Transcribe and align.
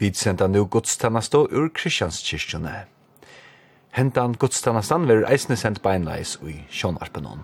Vi 0.00 0.08
senda 0.14 0.46
nu 0.48 0.64
gudstannastå 0.64 1.42
ur 1.52 1.66
Kristianskirkjene. 1.76 2.86
Hentan 3.92 4.32
godstannastan 4.32 5.02
verur 5.04 5.26
eisne 5.28 5.58
sendt 5.60 5.82
beinleis 5.84 6.38
ui 6.40 6.54
Sjånarpenon. 6.72 7.42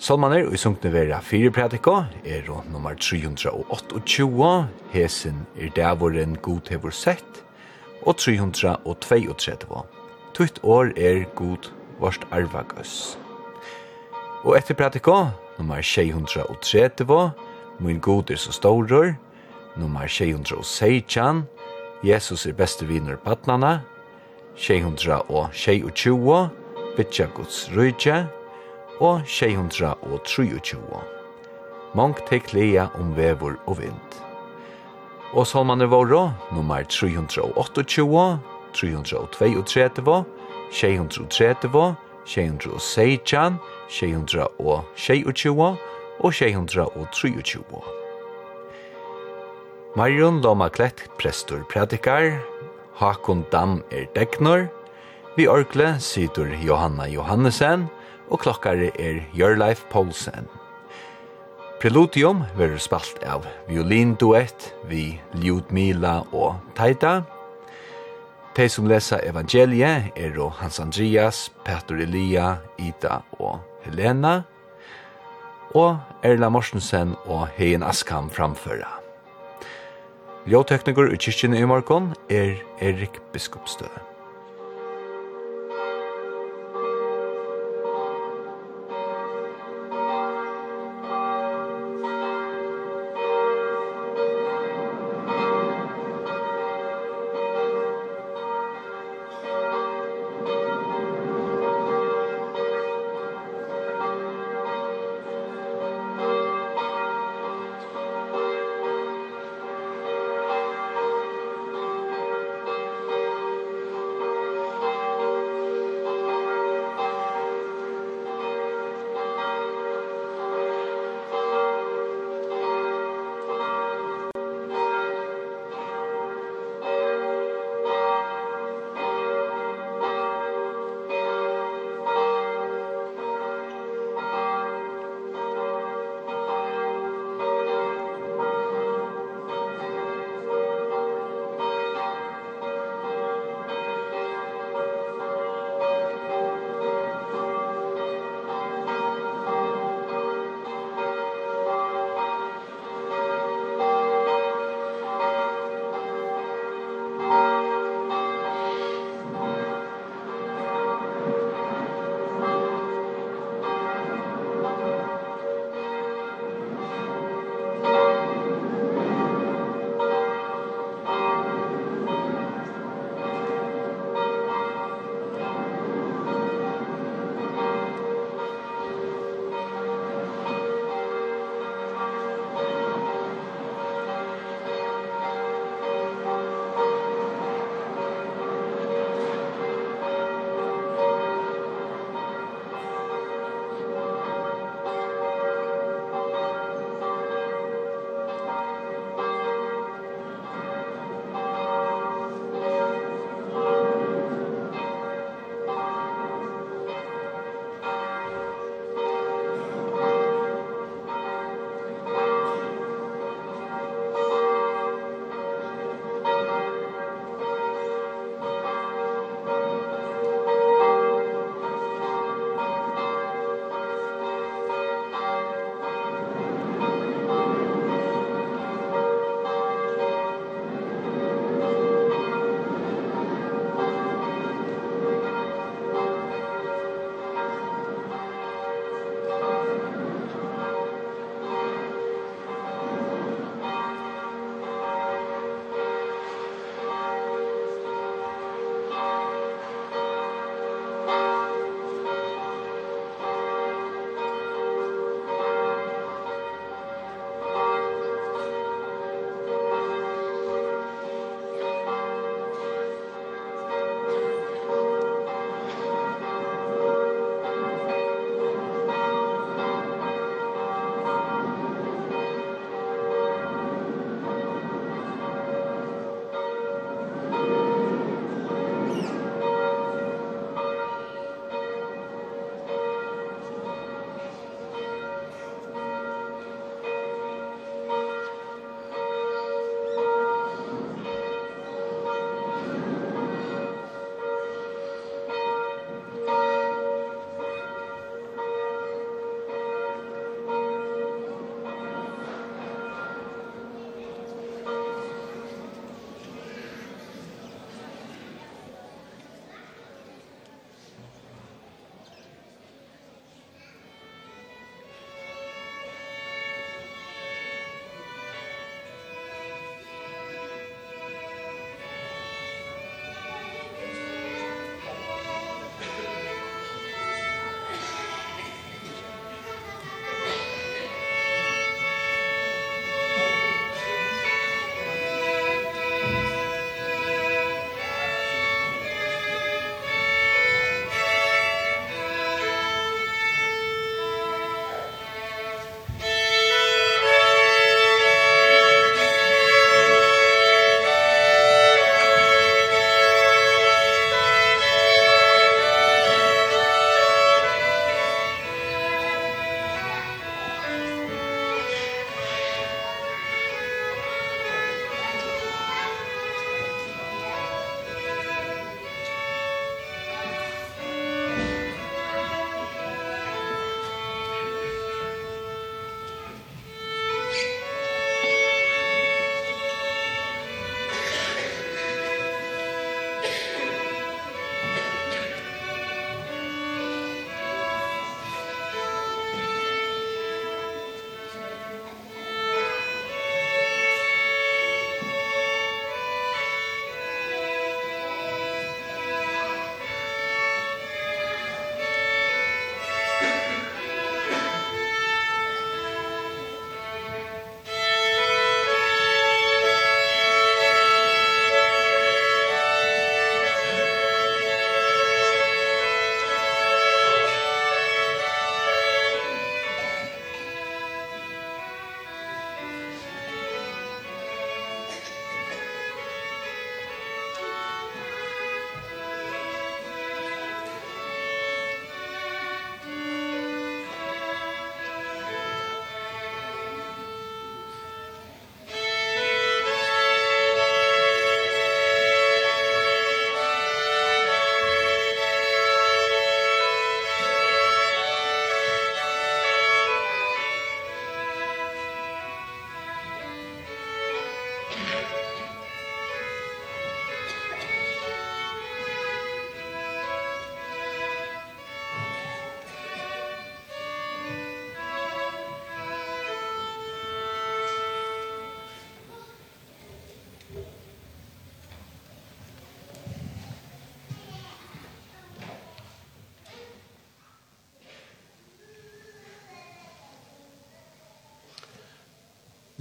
Salmaner 0.00 0.46
ui 0.48 0.56
sunkne 0.56 0.88
vera 0.94 1.18
fire 1.20 1.50
prædika, 1.52 2.06
er 2.24 2.48
og 2.48 2.64
nummer 2.72 2.94
328, 2.96 4.68
hesen 4.94 5.42
er 5.60 5.68
dævoren 5.76 6.36
god 6.40 6.70
hevur 6.70 6.94
sett, 6.96 7.42
og 8.06 8.16
332. 8.16 9.82
Tutt 10.32 10.60
år 10.62 10.94
er 10.96 11.26
god 11.34 11.68
vårt 12.00 12.24
arvagøs. 12.30 13.18
Og 14.44 14.56
etter 14.56 14.74
prædika, 14.74 15.26
nummer 15.58 15.82
630, 15.82 17.30
min 17.80 18.00
god 18.00 18.30
er 18.30 18.36
så 18.36 18.52
staurar, 18.52 19.12
nummer 19.76 20.06
616, 20.06 21.42
Jesus 22.02 22.46
er 22.46 22.52
beste 22.52 22.86
viner 22.86 23.16
badnana, 23.16 23.80
626, 24.56 26.48
Bitja 26.96 27.26
Guds 27.34 27.70
rydja, 27.76 28.26
og 29.00 29.22
623. 29.26 31.00
Mangt 31.94 32.26
tek 32.28 32.52
leia 32.52 32.88
om 32.94 33.16
vevor 33.16 33.56
og 33.66 33.78
vind. 33.80 34.18
Og 35.32 35.46
salmane 35.46 35.88
våre, 35.88 36.34
nummer 36.52 36.82
328, 36.82 38.38
332, 38.74 40.24
630, 40.72 41.94
616, 42.26 43.58
626 43.88 45.76
og 46.20 46.34
623. 46.34 48.01
Marion 49.94 50.40
Loma 50.40 50.70
Klett, 50.70 51.02
prestor 51.18 51.66
predikar, 51.68 52.40
Hakon 52.96 53.44
Dam 53.50 53.82
er 53.90 54.06
degnor, 54.14 54.70
vi 55.36 55.44
orkle 55.44 55.98
situr 56.00 56.48
Johanna 56.64 57.04
Johannesen, 57.12 57.90
og 58.32 58.40
klokkare 58.40 58.88
er 58.96 59.18
Jørleif 59.36 59.82
Poulsen. 59.92 60.48
Preludium 61.82 62.40
verður 62.56 62.80
spalt 62.80 63.20
av 63.28 63.44
violinduett 63.68 64.70
vi 64.88 65.18
Ljudmila 65.36 66.22
og 66.32 66.56
Taita. 66.78 67.26
Tei 68.56 68.70
som 68.72 68.88
lesa 68.88 69.20
evangeliet 69.20 70.16
er 70.16 70.40
Hans 70.62 70.80
Andreas, 70.80 71.50
Petur 71.68 72.00
Elia, 72.00 72.62
Ida 72.80 73.20
og 73.36 73.60
Helena, 73.84 74.40
og 75.76 76.00
Erla 76.24 76.48
Morsensen 76.48 77.12
og 77.26 77.48
Heien 77.58 77.84
Askam 77.84 78.32
framføra. 78.32 79.01
Ljåtekniker 80.42 81.12
i 81.14 81.18
kyrkjene 81.22 81.60
i 81.62 81.66
morgon 81.70 82.08
er 82.26 82.56
Erik 82.82 83.20
Biskopstø. 83.30 83.86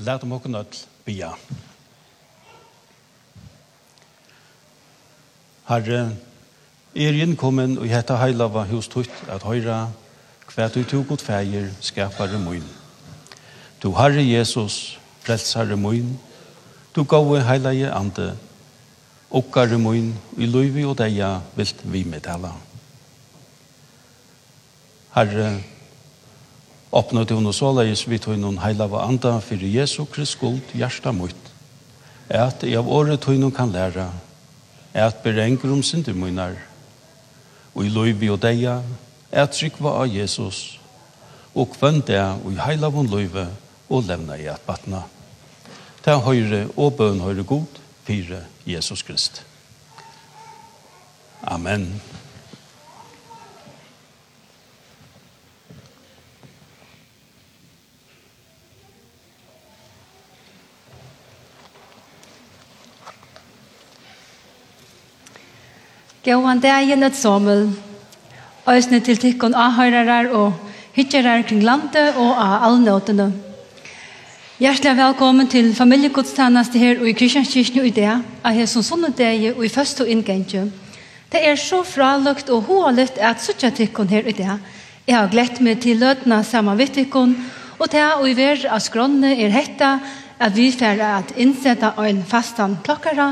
Lært 0.01 0.23
om 0.25 0.31
åkken 0.33 0.55
ødel 0.55 0.77
bia. 1.05 1.29
Herre, 5.67 5.99
er 6.95 7.17
innkommen 7.23 7.77
og 7.77 7.85
hette 7.87 8.17
heilava 8.17 8.63
hos 8.71 8.89
tutt 8.89 9.13
at 9.29 9.45
høyra 9.45 9.83
hva 10.51 10.67
du 10.73 10.81
tog 10.83 11.05
god 11.07 11.21
feir 11.23 11.69
skapare 11.85 12.39
moin. 12.41 12.65
Du 13.83 13.91
Herre 13.95 14.23
Jesus, 14.25 14.97
frelsare 15.21 15.77
moin, 15.77 16.17
du 16.95 17.03
gode 17.03 17.43
heilige 17.45 17.91
ande, 17.93 18.33
okkare 19.29 19.77
moin, 19.77 20.15
i 20.37 20.49
løyvi 20.49 20.83
og 20.83 20.97
deia 20.97 21.37
vilt 21.55 21.85
vi 21.85 22.03
med. 22.03 22.27
Herre, 25.13 25.61
Åpna 26.91 27.23
til 27.23 27.37
henne 27.39 27.53
såleis 27.55 28.01
vi 28.03 28.17
tog 28.19 28.35
noen 28.35 28.57
heilava 28.59 29.05
anda 29.07 29.37
fyrir 29.39 29.79
Jesu 29.79 30.03
Krist 30.11 30.35
skuld 30.35 30.73
hjersta 30.75 31.13
mot. 31.15 31.35
At 32.27 32.65
jeg 32.67 32.79
av 32.79 32.89
året 32.91 33.21
tog 33.23 33.37
noen 33.39 33.55
kan 33.55 33.71
læra. 33.71 34.09
At 34.93 35.23
berenger 35.23 35.71
om 35.71 35.83
synder. 35.83 36.57
Og 37.75 37.85
i 37.85 37.89
løyvi 37.89 38.29
og 38.29 38.41
deia. 38.43 38.81
At 39.31 39.55
trykva 39.55 40.01
av 40.03 40.11
Jesus. 40.11 40.79
Og 41.55 41.71
kvann 41.77 42.03
det 42.03 42.19
og 42.19 42.51
i 42.51 42.59
heilava 42.59 42.99
hon 42.99 43.07
løyve 43.07 43.47
og 43.89 44.03
levna 44.03 44.35
i 44.35 44.47
at 44.51 44.63
batna. 44.67 45.05
Ta 46.03 46.17
høyre 46.19 46.67
og 46.75 46.97
bøn 46.97 47.21
høyre 47.23 47.43
god, 47.43 47.79
fire 48.03 48.43
Jesus 48.65 49.03
Krist. 49.03 49.43
Amen. 51.43 52.01
Gåan 66.21 66.59
det 66.61 66.69
er 66.69 66.83
gjennet 66.85 67.15
sommel, 67.17 67.63
øsne 68.69 68.99
til 69.01 69.17
tikkun 69.17 69.55
ahøyrarar 69.57 70.27
og 70.37 70.51
hytjarar 70.93 71.41
kring 71.49 71.63
landet 71.65 72.11
og 72.13 72.35
av 72.37 72.67
allnåtene. 72.67 73.25
Hjertelig 74.61 74.93
velkommen 74.99 75.49
til 75.49 75.71
familiegodstannast 75.73 76.77
her 76.77 77.01
og 77.01 77.09
i 77.09 77.15
Kristianskirken 77.17 77.87
i 77.89 77.93
det 77.95 78.11
av 78.11 78.53
her 78.53 78.69
som 78.69 78.85
sånne 78.85 79.09
deg 79.17 79.47
og 79.55 79.63
i 79.65 79.71
første 79.73 80.05
inngengje. 80.05 80.67
Det 81.33 81.41
er 81.41 81.57
så 81.57 81.81
fralukt 81.81 82.53
og 82.53 82.69
hålet 82.69 83.17
at 83.17 83.41
suttja 83.41 83.73
tikkun 83.73 84.13
her 84.13 84.29
i 84.29 84.35
det. 84.37 84.59
Jeg 85.07 85.17
har 85.17 85.33
glett 85.33 85.57
meg 85.57 85.81
til 85.81 85.97
løtna 86.05 86.43
saman 86.45 86.77
med 86.77 86.93
tikkun, 86.99 87.33
og 87.81 87.89
til 87.89 88.21
å 88.21 88.29
i 88.29 88.37
ver 88.37 88.67
av 88.69 88.85
skronne 88.85 89.33
er 89.41 89.57
hetta 89.57 89.95
at 90.37 90.53
vi 90.53 90.69
færre 90.69 91.15
at 91.17 91.33
innsetta 91.41 91.95
en 91.97 92.21
fastan 92.21 92.77
klokkara 92.85 93.31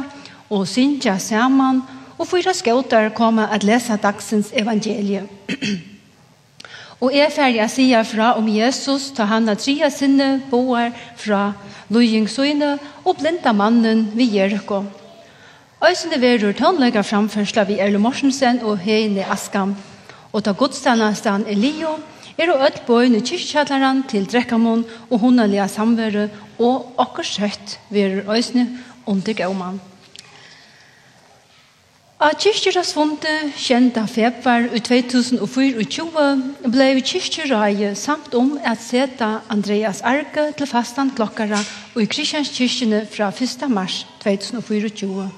og 0.50 0.65
synge 0.65 1.19
saman 1.22 1.86
og 1.86 1.99
og 2.19 2.27
fyra 2.27 2.53
skåter 2.53 3.09
koma 3.15 3.47
at 3.53 3.63
lese 3.63 3.95
dagsens 4.03 4.51
evangelie. 4.51 5.23
og 7.01 7.15
er 7.15 7.31
ferdig 7.31 7.63
å 7.63 7.69
si 7.71 7.88
fra 8.11 8.33
om 8.38 8.47
Jesus 8.51 9.09
ta 9.15 9.25
han 9.29 9.47
av 9.49 9.59
tre 9.63 9.89
sinne 9.91 10.41
boer 10.51 10.91
fra 11.15 11.53
Lujingsøyne 11.89 12.75
og 13.05 13.21
blinda 13.21 13.53
mannen 13.55 14.09
ved 14.15 14.35
Jericho. 14.35 14.83
Øysene 15.79 16.19
verur 16.19 16.51
tønlegger 16.51 17.07
framførsla 17.07 17.63
vi 17.69 17.79
Erle 17.79 18.01
Morsensen 18.03 18.59
og 18.67 18.81
Heine 18.83 19.23
Askam. 19.31 19.77
Og 20.35 20.43
ta 20.43 20.51
godstandastan 20.51 21.47
Elio 21.47 21.95
er 22.38 22.51
og 22.51 22.65
ødt 22.67 22.81
bøyne 22.88 23.21
i 23.21 23.23
kyrkjallaren 23.23 24.03
til 24.11 24.27
Drekkamon 24.27 24.83
og 25.09 25.21
hundalige 25.23 25.67
samvære 25.71 26.27
og 26.59 26.99
akkurat 26.99 27.31
søtt 27.31 27.79
verur 27.89 28.35
øysene 28.35 28.67
under 29.07 29.33
gaumann. 29.33 29.79
Av 32.19 32.33
kjent 33.55 33.95
av 33.97 34.09
februar 34.11 34.65
i 34.75 34.81
2024 34.83 36.23
ble 36.67 36.88
kyrkjerai 36.99 37.93
samt 37.95 38.35
om 38.35 38.57
at 38.59 38.83
seta 38.83 39.29
Andreas 39.47 40.01
Arke 40.03 40.49
til 40.51 40.67
fastan 40.67 41.13
klokkara 41.15 41.61
og 41.93 42.03
i 42.03 42.09
kyrkjenskyrkjene 42.11 43.05
fra 43.07 43.31
1. 43.31 43.63
mars 43.71 44.01
2024. 44.19 45.29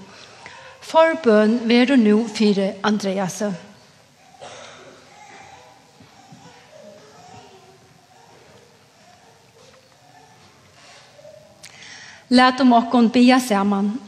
Forbøn 0.82 1.60
veru 1.70 2.02
nu 2.02 2.26
fire 2.26 2.74
Andreas. 2.82 3.44
Læt 12.30 12.66
om 12.66 12.74
okkon 12.74 13.14
bia 13.14 13.38
saman 13.38 14.00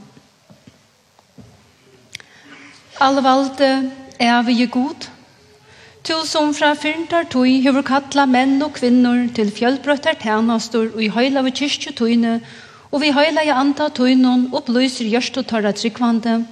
All 3.00 3.24
valde 3.24 3.92
evige 4.20 4.68
god. 4.68 5.10
Tu 6.04 6.14
som 6.26 6.54
fra 6.54 6.74
fyrntar 6.76 7.24
tui 7.32 7.62
hefur 7.64 7.82
kalla 7.82 8.26
menn 8.26 8.62
og 8.62 8.74
kvinnor 8.76 9.30
til 9.36 9.52
fjallbrøttar 9.52 10.20
tænastor 10.22 10.92
og 10.94 11.02
i 11.04 11.08
høyla 11.08 11.42
vi 11.42 11.54
kyrkju 11.58 11.94
tuine 11.98 12.34
og 12.92 13.02
vi 13.02 13.10
høyla 13.16 13.46
i 13.48 13.54
anta 13.56 13.88
tuinon 13.90 14.50
og 14.54 14.66
bløyser 14.68 15.10
gjørst 15.10 15.40
og 15.42 15.48
tarra 15.48 15.72
tryggvande. 15.72 16.46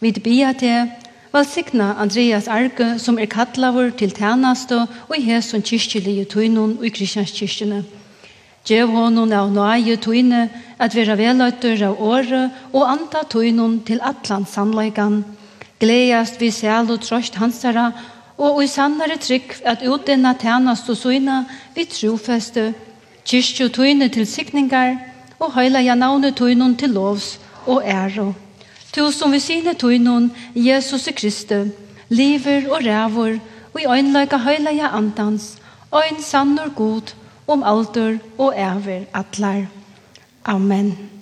Vi 0.00 0.12
bia 0.12 0.52
til 0.52 0.90
valsikna 1.32 1.94
Andreas 1.98 2.46
Arke 2.48 2.98
som 2.98 3.18
er 3.18 3.26
kallavur 3.26 3.90
til 3.90 4.14
tænastor 4.14 4.86
og 5.08 5.16
i 5.18 5.22
hesun 5.26 5.62
kyrkjulige 5.62 6.24
tuinon 6.24 6.78
og 6.78 6.86
i 6.86 6.92
kristjanskyrkjene. 6.94 7.84
Gjev 8.64 8.92
honom 8.94 9.32
av 9.32 9.50
nøye 9.52 9.96
tuine 9.96 10.48
at 10.78 10.94
vera 10.94 11.16
veløytur 11.18 11.82
av 11.88 11.98
året 12.00 12.68
og 12.72 12.84
anta 12.88 13.24
tuinon 13.28 13.80
til 13.84 14.00
atlan 14.00 14.46
sannleikan. 14.46 15.24
Gleast 15.80 16.40
vi 16.40 16.50
sel 16.50 16.90
og 16.90 17.00
trøst 17.00 17.34
hansara, 17.34 17.90
og 18.38 18.64
i 18.64 18.66
sannare 18.66 19.16
trygg 19.22 19.54
at 19.64 19.82
utdenna 19.86 20.34
tænast 20.40 20.88
og 20.90 20.96
søyna 20.96 21.44
vi 21.74 21.84
trofeste, 21.84 22.74
kyrkje 23.26 23.68
tøyne 23.68 24.08
til 24.08 24.26
sikningar, 24.26 24.96
og 25.38 25.52
høyla 25.54 25.80
ja 25.80 25.94
navne 25.94 26.30
tøynon 26.30 26.76
til 26.76 26.90
lovs 26.90 27.40
og 27.66 27.82
æro. 27.84 28.32
Tu 28.92 29.10
som 29.10 29.32
vi 29.32 29.38
sine 29.38 29.74
tøynon, 29.74 30.30
Jesus 30.54 31.08
Kristus, 31.16 31.68
liver 32.08 32.70
og 32.70 32.86
rævor, 32.86 33.38
og 33.74 33.80
i 33.80 33.86
øynløyga 33.86 34.36
høyla 34.36 34.70
ja 34.70 34.96
andans, 34.96 35.58
øyn 35.94 36.22
sannor 36.22 36.74
god, 36.74 37.14
om 37.46 37.62
alder 37.62 38.18
og 38.38 38.54
æver 38.56 39.04
atlar. 39.14 39.66
Amen. 40.44 41.13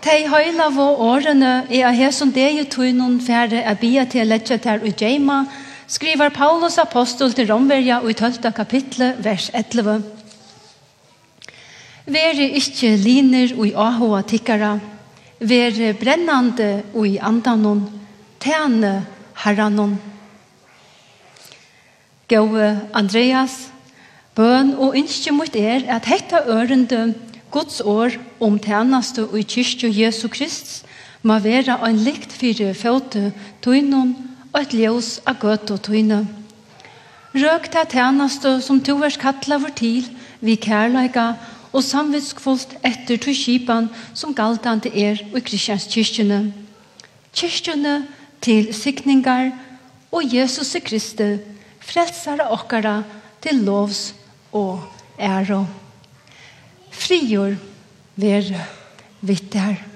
Tei 0.00 0.22
høyla 0.24 0.70
vå 0.72 0.84
årene 1.04 1.66
i 1.68 1.82
a 1.84 1.90
hesson 1.92 2.30
tog 2.32 2.86
noen 2.96 3.18
færre 3.20 3.60
a 3.68 3.74
bia 3.76 4.06
til 4.08 4.24
letja 4.24 4.56
ter 4.56 4.80
ui 4.80 4.92
djeima, 4.96 5.44
skriver 5.86 6.30
Paulus 6.30 6.78
apostol 6.78 7.34
til 7.34 7.50
Romverja 7.52 8.00
ui 8.00 8.14
12. 8.14 8.50
kapitle, 8.56 9.14
vers 9.20 9.50
11. 9.52 10.02
Vere 12.06 12.48
ikkje 12.48 12.96
liner 12.96 13.52
ui 13.58 13.74
ahoa 13.76 14.22
tikkara, 14.22 14.78
vere 15.38 15.92
brennande 15.92 16.82
ui 16.94 17.18
andanon, 17.20 17.84
tene 18.40 19.04
herranon. 19.44 19.98
Gåe 22.26 22.76
Andreas, 22.94 23.68
bøn 24.34 24.78
og 24.78 24.96
innskje 24.96 25.36
mot 25.36 25.56
er 25.56 25.84
at 25.92 26.08
hetta 26.08 26.46
ørende 26.48 27.10
Guds 27.50 27.80
år 27.82 28.14
om 28.38 28.58
tjeneste 28.62 29.24
og 29.26 29.38
i 29.40 29.46
kyrkje 29.46 29.90
Jesu 29.90 30.28
Krist 30.30 30.84
må 31.26 31.38
være 31.42 31.76
en 31.86 31.98
likt 32.04 32.32
fire 32.32 32.72
føte 32.78 33.30
tøynen 33.64 34.14
og 34.52 34.60
et 34.62 34.74
ljøs 34.74 35.16
av 35.28 35.40
gøt 35.42 35.72
og 35.74 35.82
tøyne. 35.86 36.20
Røk 37.34 37.68
til 37.70 37.90
tjeneste 37.94 38.56
som 38.62 38.80
to 38.82 38.96
er 39.06 39.18
kattla 39.18 39.58
vår 39.62 39.74
til 39.78 40.06
vi 40.40 40.56
kærleika 40.56 41.34
og 41.70 41.84
samvitskvolt 41.86 42.76
etter 42.86 43.20
to 43.22 43.34
kipan 43.34 43.90
som 44.14 44.34
til 44.34 44.92
er 44.94 45.18
i 45.20 45.40
kristjens 45.40 45.86
kyrkjene. 45.90 46.52
Kyrkjene 47.34 48.06
til 48.40 48.72
sikningar 48.74 49.52
og 50.10 50.34
Jesus 50.34 50.76
Kristi 50.82 51.38
frelsare 51.80 52.50
okkara 52.50 53.02
til 53.42 53.62
lovs 53.64 54.14
og 54.52 54.82
ære 55.18 55.79
frigjør 56.90 57.56
være 58.20 58.66
vitt 59.26 59.52
der. 59.52 59.89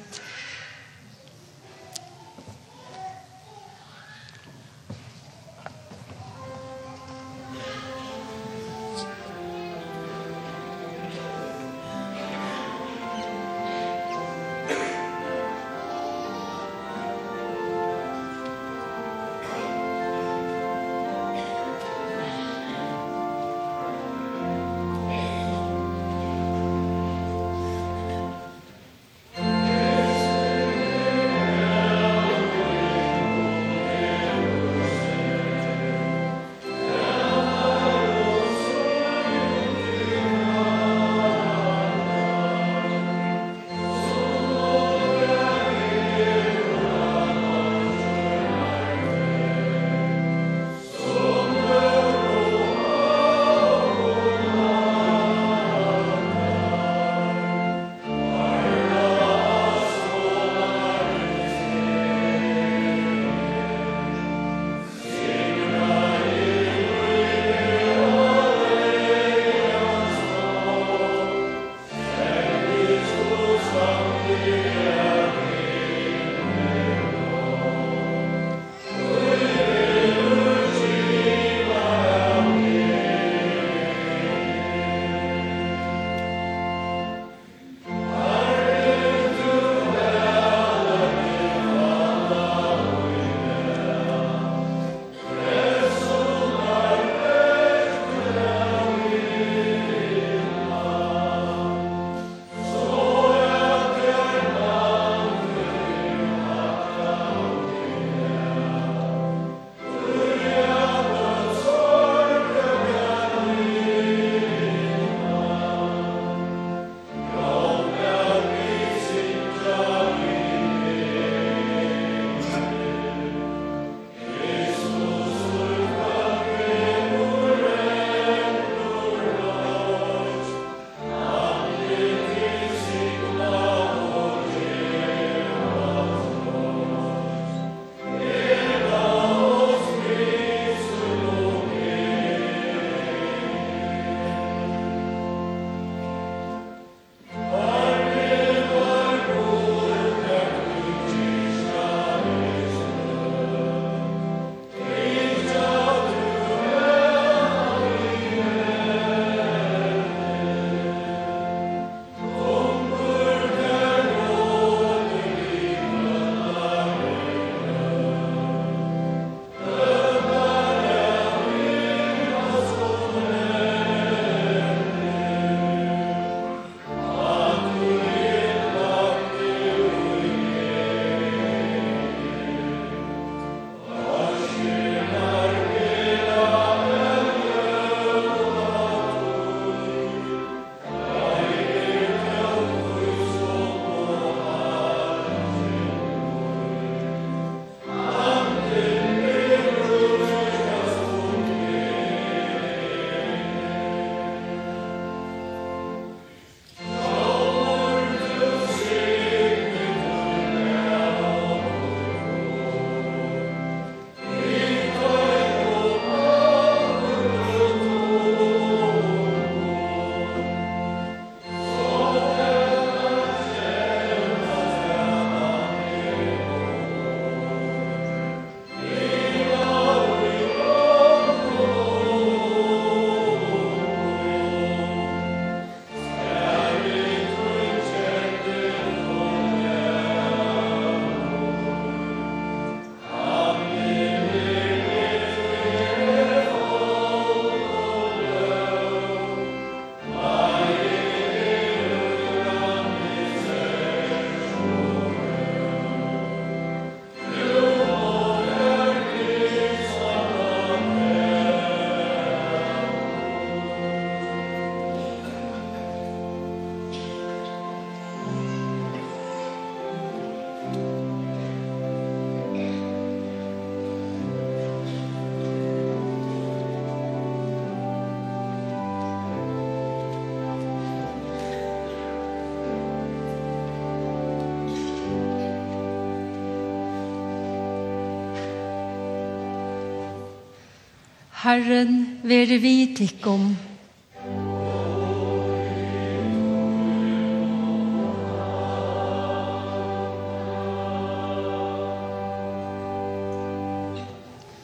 Herren 291.45 292.21
være 292.23 292.57
vi 292.57 292.95
tikkum. 292.97 293.57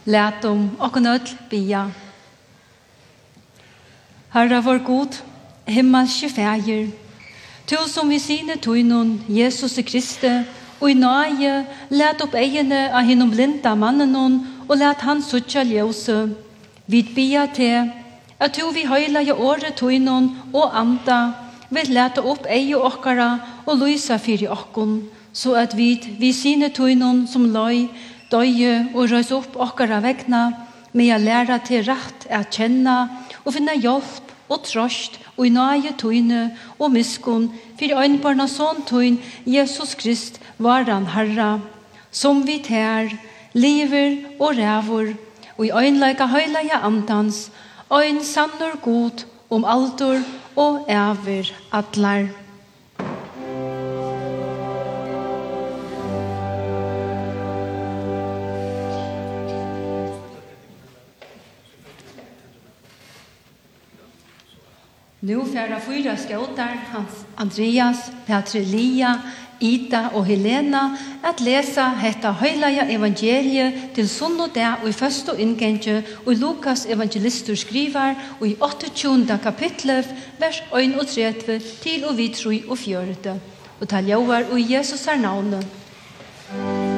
Læt 0.04 0.44
om 0.44 0.70
okken 0.80 1.06
ødel 1.06 1.36
bia. 1.50 1.84
Herre 4.32 4.64
vår 4.64 4.84
god, 4.84 5.22
himmelske 5.68 6.28
fæger, 6.28 6.86
tu 7.66 7.76
som 7.86 8.08
vi 8.08 8.18
sine 8.18 8.56
tøynun, 8.56 9.24
Jesus 9.28 9.74
Kriste, 9.74 9.90
Kristi, 9.90 10.34
og 10.80 10.90
i 10.90 10.94
nage, 10.94 11.66
læt 11.90 12.22
opp 12.24 12.34
egene 12.34 12.86
av 12.88 13.04
hinnom 13.04 13.30
blinda 13.30 13.74
mannen 13.74 14.16
og 14.68 14.76
læt 14.76 15.04
han 15.04 15.20
suttja 15.22 15.62
ljøse, 15.62 16.30
Vi 16.90 17.04
bia 17.14 17.44
til 17.54 17.90
at 18.42 18.56
du 18.56 18.70
vi 18.74 18.82
høyla 18.88 19.20
i 19.22 19.30
året 19.30 19.76
tøynon 19.78 20.24
og 20.50 20.72
anda 20.74 21.18
vil 21.70 21.92
leta 21.94 22.24
opp 22.26 22.48
eie 22.50 22.74
okkara 22.74 23.28
og 23.62 23.78
lysa 23.78 24.16
fyrir 24.18 24.50
okkon, 24.50 25.04
så 25.32 25.54
at 25.60 25.76
vi 25.78 25.92
vi 26.18 26.32
sine 26.34 26.72
tøynon 26.74 27.28
som 27.30 27.46
løy, 27.54 27.86
døye 28.32 28.88
og 28.94 29.06
røys 29.12 29.30
opp 29.36 29.54
okkara 29.54 30.00
vegna, 30.02 30.42
med 30.92 31.14
å 31.14 31.20
læra 31.22 31.60
til 31.62 31.84
rett 31.86 32.26
at 32.26 32.50
kjenne 32.58 32.96
og 33.44 33.54
finne 33.54 33.76
hjelp 33.78 34.34
og 34.50 34.64
trøst 34.66 35.20
og 35.36 35.46
i 35.46 35.54
nøye 35.54 35.94
tøyne 35.94 36.48
og 36.80 36.90
miskunn 36.96 37.52
for 37.78 38.02
øynbarna 38.02 38.50
sånn 38.50 38.82
tøyn 38.90 39.22
Jesus 39.46 39.94
Krist 39.94 40.42
var 40.58 40.90
han 40.90 41.06
Herre, 41.14 41.60
som 42.10 42.42
vi 42.42 42.58
tær, 42.66 43.14
lever 43.54 44.24
og 44.40 44.58
rævor 44.58 45.14
og 45.60 45.66
i 45.66 45.70
øynleika 45.76 46.24
høyleia 46.26 46.78
andans, 46.86 47.50
øyn 47.92 48.22
sannur 48.24 48.78
god 48.80 49.26
om 49.50 49.64
aldur 49.68 50.22
og 50.56 50.86
æver 50.88 51.52
atlar. 51.72 52.28
Nu 65.20 65.44
færa 65.44 65.78
fyra 65.78 66.16
skåtar, 66.16 67.04
Andreas, 67.36 68.12
Petrelia, 68.26 69.14
Ida 69.60 70.08
og 70.14 70.24
Helena 70.26 70.82
at 71.24 71.40
lesa 71.44 71.90
hetta 72.00 72.32
høylaja 72.40 72.86
evangeliet 72.90 73.92
til 73.94 74.08
sunn 74.08 74.40
og 74.40 74.54
der 74.54 74.80
og 74.80 74.88
i 74.88 74.96
første 74.96 75.36
inngenge 75.38 76.00
og 76.24 76.34
Lukas 76.40 76.86
evangelistur 76.88 77.54
skrivar 77.54 78.16
og 78.40 78.48
i 78.48 78.56
28. 78.60 79.38
kapitlet 79.42 80.08
vers 80.40 80.62
31 80.72 81.60
til 81.82 82.04
og 82.08 82.16
vi 82.16 82.28
3 82.34 82.62
og 82.68 82.78
4. 82.78 83.36
Og 83.80 83.88
taljavar 83.88 84.48
og 84.52 84.72
Jesus 84.72 85.06
er 85.06 85.20
navnet. 85.20 86.89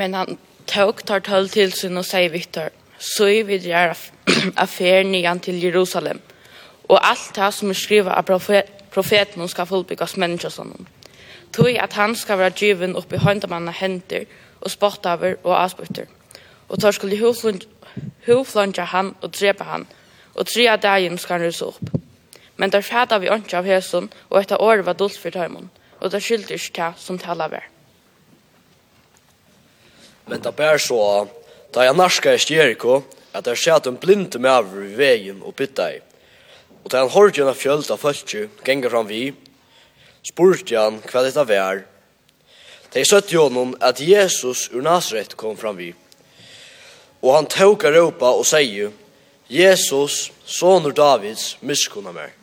Men 0.00 0.14
han 0.14 0.38
tog 0.66 1.02
tar 1.04 1.20
tøll 1.20 1.48
till 1.48 1.72
sin 1.72 1.98
og 1.98 2.04
säger 2.04 2.28
Victor, 2.28 2.68
så 2.98 3.28
är 3.28 3.44
vi 3.44 3.58
där 3.58 3.96
affären 4.56 5.14
igen 5.14 5.40
til 5.40 5.62
Jerusalem. 5.62 6.20
Och 6.88 7.08
allt 7.10 7.34
det 7.34 7.52
som 7.52 7.70
är 7.70 7.74
skrivet 7.74 8.12
av 8.12 8.22
profet, 8.22 8.90
profeten 8.90 9.48
ska 9.48 9.66
fullbygges 9.66 10.16
människor 10.16 10.48
som 10.48 10.68
honom. 10.68 10.86
Tog 11.52 11.78
att 11.78 11.92
han 11.92 12.16
ska 12.16 12.36
vara 12.36 12.50
given 12.56 12.96
upp 12.96 13.12
i 13.12 13.16
höndamanna 13.16 13.70
händer 13.70 14.24
och 14.60 14.70
spottaver 14.70 15.36
och 15.42 15.54
avspytter. 15.54 16.06
Och 16.66 16.80
tar 16.80 16.92
skulle 16.92 17.16
huvflunja 18.20 18.84
han 18.84 19.14
och 19.20 19.30
drepa 19.30 19.64
han. 19.64 19.86
Och 20.34 20.46
tre 20.46 20.76
dagen 20.76 21.18
ska 21.18 21.34
han 21.34 21.42
rusa 21.42 21.64
opp. 21.64 21.90
Men 22.56 22.70
där 22.70 22.82
fæda 22.82 23.18
vi 23.18 23.28
inte 23.28 23.58
av 23.58 23.64
häsen 23.64 24.08
och 24.28 24.40
ett 24.40 24.52
år 24.52 24.78
var 24.78 24.94
dult 24.94 25.16
for 25.16 25.30
tøymon, 25.30 25.70
Och 25.98 26.10
där 26.10 26.20
skyldte 26.20 26.52
inte 26.52 26.82
det 26.82 26.92
som 26.96 27.18
taler 27.18 27.48
vært. 27.48 27.79
Men 30.30 30.40
det 30.40 30.56
bär 30.56 30.78
så 30.78 31.28
da 31.74 31.84
jeg 31.84 31.96
narska 31.98 32.34
i 32.34 32.38
Jericho, 32.38 33.00
at 33.34 33.46
jeg 33.46 33.58
skjæt 33.58 33.88
en 33.90 33.98
blinde 33.98 34.38
med 34.38 34.50
over 34.50 34.84
i 34.86 34.94
veien 34.94 35.42
og 35.42 35.56
bytta 35.58 35.88
i. 35.90 35.98
Og 36.84 36.90
da 36.90 37.02
han 37.02 37.10
hørte 37.10 37.40
gjennom 37.40 37.58
fjølt 37.58 37.90
av 37.90 37.98
følge, 37.98 38.46
ganger 38.62 38.94
fram 38.94 39.10
vi, 39.10 39.32
spurte 40.22 40.78
han 40.78 41.00
hva 41.10 41.24
dette 41.26 41.46
var. 41.50 41.82
De 42.94 43.04
søtte 43.06 43.34
gjennom 43.34 43.74
at 43.82 43.98
Jesus 43.98 44.68
ur 44.70 44.86
Nazaret 44.86 45.34
kom 45.34 45.58
fram 45.58 45.78
vi. 45.82 45.90
Og 47.26 47.34
han 47.34 47.50
tåk 47.50 47.88
av 47.90 47.98
råpa 47.98 48.30
og 48.30 48.46
sier, 48.46 48.94
Jesus, 49.50 50.28
sonur 50.46 50.94
Davids, 50.94 51.56
miskunna 51.60 52.14
meg. 52.14 52.39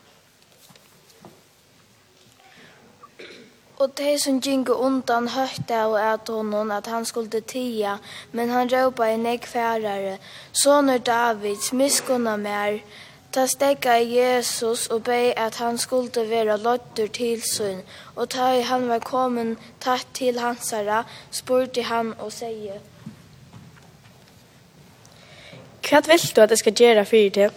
Og 3.77 3.91
de 3.97 4.15
som 4.17 4.39
gikk 4.41 4.71
undan 4.73 5.27
høyte 5.29 5.75
av 5.77 5.91
at 6.01 6.29
honom 6.33 6.71
at 6.73 6.87
han 6.89 7.03
skulle 7.05 7.41
tia, 7.45 7.99
men 8.33 8.49
han 8.49 8.71
råpa 8.71 9.11
i 9.13 9.19
nek 9.21 9.45
færare, 9.45 10.15
Soner 10.51 10.97
Davids, 10.97 11.69
miskunna 11.73 12.33
mer, 12.41 12.79
ta 13.31 13.45
stekka 13.45 13.99
Jesus 14.01 14.87
og 14.87 15.03
bei 15.05 15.29
at 15.37 15.61
han 15.61 15.77
skulle 15.77 16.25
være 16.29 16.57
lotter 16.57 17.07
til 17.13 17.43
sin, 17.45 17.85
og 18.15 18.31
ta 18.33 18.49
i 18.57 18.65
han 18.65 18.89
var 18.89 19.05
kommet 19.05 19.61
tatt 19.79 20.09
til 20.13 20.41
hansara, 20.41 21.03
spurte 21.29 21.85
han 21.85 22.15
og 22.17 22.33
sier, 22.33 22.81
Hva 25.87 26.01
vil 26.03 26.29
du 26.35 26.41
at 26.41 26.49
jeg 26.49 26.65
skal 26.65 26.73
gjøre 26.73 27.05
for 27.05 27.33
det? 27.35 27.51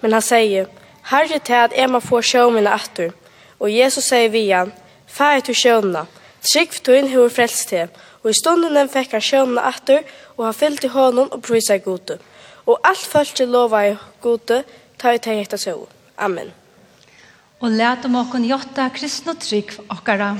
Men 0.00 0.16
han 0.16 0.24
sier, 0.24 0.72
Herre 1.10 1.38
til 1.38 1.52
at 1.68 1.76
jeg 1.76 1.90
må 1.90 2.00
få 2.00 2.22
sjå 2.24 2.48
mine 2.50 2.72
atter. 2.72 3.12
Og 3.60 3.68
Jesus 3.70 4.08
sier 4.08 4.32
vi 4.32 4.48
han, 4.48 4.72
Fær 5.10 5.42
til 5.44 5.56
sjøvna, 5.58 6.06
trygg 6.44 6.72
for 6.76 6.86
tøyen 6.86 7.10
hver 7.10 7.32
frelst 7.34 7.68
til, 7.72 7.90
og 8.22 8.30
i 8.30 8.36
stunden 8.36 8.76
den 8.76 8.90
fikk 8.92 9.16
han 9.16 9.24
sjøvna 9.24 9.66
atter, 9.72 10.04
og 10.36 10.46
han 10.46 10.56
fyllte 10.56 10.92
hånden 10.94 11.32
og 11.32 11.42
prøysa 11.42 11.80
gode. 11.84 12.18
Og 12.66 12.78
alt 12.84 13.04
følte 13.12 13.48
lova 13.48 13.84
i 13.88 13.96
gode, 14.22 14.62
ta 15.00 15.14
i 15.16 15.22
teg 15.22 15.42
etter 15.42 15.60
søv. 15.60 15.86
Amen. 16.18 16.52
Og 17.60 17.72
let 17.76 18.04
om 18.08 18.18
åkken 18.20 18.46
jotta 18.48 18.88
kristne 18.94 19.34
trygg 19.40 19.74
okkara. 19.88 20.34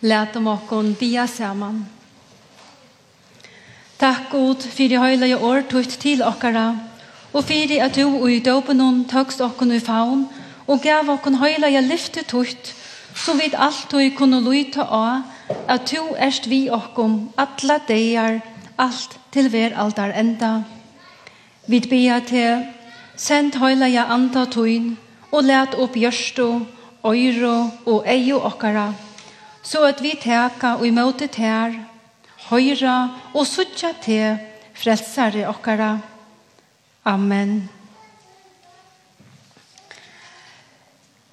Lät 0.00 0.36
om 0.36 0.46
åkon 0.46 0.96
bia 1.00 1.26
saman. 1.26 1.86
Takk 3.98 4.30
god 4.30 4.62
för 4.62 4.98
høyla 4.98 5.26
i 5.26 5.34
år 5.34 5.62
tutt 5.62 5.98
til 5.98 6.22
åkara 6.22 6.78
og 7.32 7.44
fyri 7.44 7.80
at 7.82 7.96
du 7.96 8.04
og 8.06 8.30
i 8.30 8.38
døpenon 8.38 9.00
tøkst 9.04 9.38
tökst 9.38 9.40
åkon 9.40 9.72
i 9.74 9.80
faun 9.80 10.28
og 10.66 10.82
gav 10.82 11.10
åkon 11.10 11.34
i 11.42 11.80
lyfte 11.80 12.22
tukt 12.22 12.74
så 13.14 13.34
vidt 13.34 13.54
alt 13.58 13.90
du 13.90 14.10
kunne 14.16 14.40
lyta 14.40 14.82
av 14.82 15.22
at 15.68 15.90
du 15.90 16.14
erst 16.16 16.46
vi 16.46 16.70
åkon 16.70 17.32
alla 17.36 17.80
degar 17.88 18.40
alt 18.78 19.18
til 19.32 19.52
ver 19.52 19.74
aldar 19.74 20.12
enda. 20.14 20.62
Vi 21.66 21.80
bia 21.80 22.20
til 22.20 22.64
send 23.16 23.54
høylaja 23.54 24.04
anda 24.14 24.44
tuin 24.44 24.96
og 25.32 25.42
let 25.42 25.74
opp 25.74 25.96
gjørstu, 25.96 26.60
øyro 27.04 27.70
og 27.86 28.06
eio 28.06 28.38
åkara 28.38 29.07
så 29.62 29.84
at 29.88 30.02
vi 30.02 30.14
teka 30.20 30.76
og 30.78 30.86
imøte 30.86 31.28
ter, 31.32 31.74
høyra 32.48 32.98
og 33.34 33.46
suttja 33.46 33.92
te, 34.02 34.36
frelsare 34.78 35.48
okkara. 35.50 35.96
Amen. 37.08 37.68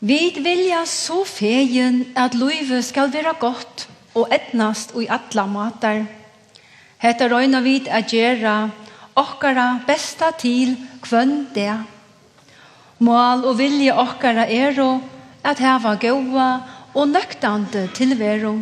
Vi 0.06 0.20
vilja 0.38 0.84
så 0.86 1.24
fegen 1.26 2.04
at 2.16 2.36
løyve 2.38 2.82
skal 2.86 3.14
være 3.14 3.34
godt 3.40 3.88
og 4.16 4.30
etnast 4.34 4.94
og 4.96 5.06
i 5.06 5.10
atla 5.10 5.46
matar. 5.50 6.04
Hetta 7.02 7.28
røyna 7.32 7.62
vid 7.66 7.88
a 7.90 8.02
gjerra 8.06 8.70
okkara 9.18 9.82
besta 9.88 10.32
til 10.38 10.76
kvønn 11.02 11.48
det. 11.56 11.74
Mål 13.00 13.48
og 13.50 13.58
vilje 13.60 13.96
okkara 13.98 14.46
er 14.46 14.80
at 15.44 15.60
heva 15.60 15.96
gåa 15.96 16.50
og 16.95 17.08
nøktande 17.12 17.89
tilvero. 17.93 18.60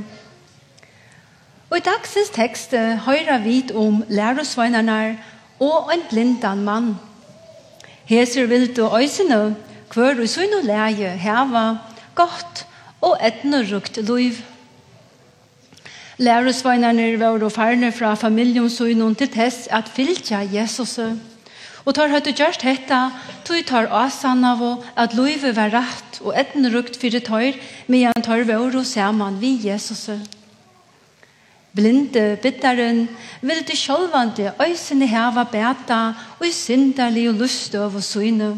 Og 1.69 1.77
i 1.77 1.85
dagsens 1.85 2.29
tekst 2.33 2.73
høyra 3.05 3.37
vi 3.41 3.61
om 3.73 4.03
lærersveinerne 4.09 5.17
og 5.61 5.91
en 5.93 6.03
blindan 6.09 6.63
mann. 6.65 6.95
Heser 8.05 8.45
vil 8.45 8.67
du 8.75 8.89
øysene 8.97 9.55
hver 9.93 10.19
og 10.21 10.29
sunn 10.29 10.57
og 10.57 10.65
leie 10.65 11.13
heva 11.21 11.63
godt 12.17 12.65
og 13.01 13.17
etnerukt 13.21 13.97
liv. 13.97 14.41
Lærersveinerne 16.17 17.19
var 17.19 17.41
og 17.41 17.51
ferne 17.51 17.91
fra 17.91 18.13
familien 18.13 18.69
sunn 18.69 19.15
til 19.15 19.29
tess 19.29 19.67
at 19.71 19.89
fylkja 19.89 20.43
Jesus. 20.53 20.99
Og 21.85 21.95
tar 21.95 22.13
høyt 22.13 22.27
og 22.27 22.37
gjørst 22.37 22.61
hetta, 22.61 23.09
tog 23.45 23.65
tar 23.67 23.89
asan 23.91 24.45
av 24.45 24.61
at 24.95 25.13
livet 25.17 25.55
var 25.55 25.73
rett 25.73 26.12
og 26.23 26.33
etten 26.39 26.67
rukt 26.73 26.97
fyrir 26.99 27.23
tøyr, 27.23 27.59
medan 27.87 28.23
tar 28.23 28.45
vår 28.47 28.79
og 28.79 28.87
saman 28.87 29.39
vi 29.41 29.57
Jesus. 29.67 30.09
Blinde 31.73 32.37
bittaren 32.41 33.07
vil 33.41 33.63
til 33.65 33.77
sjølvande 33.77 34.51
øysene 34.61 35.07
heva 35.09 35.43
beta 35.49 36.01
og 36.39 36.45
i 36.45 36.51
synderlig 36.53 37.29
og 37.31 37.39
lustøv 37.41 37.95
og 37.97 38.03
syne. 38.03 38.51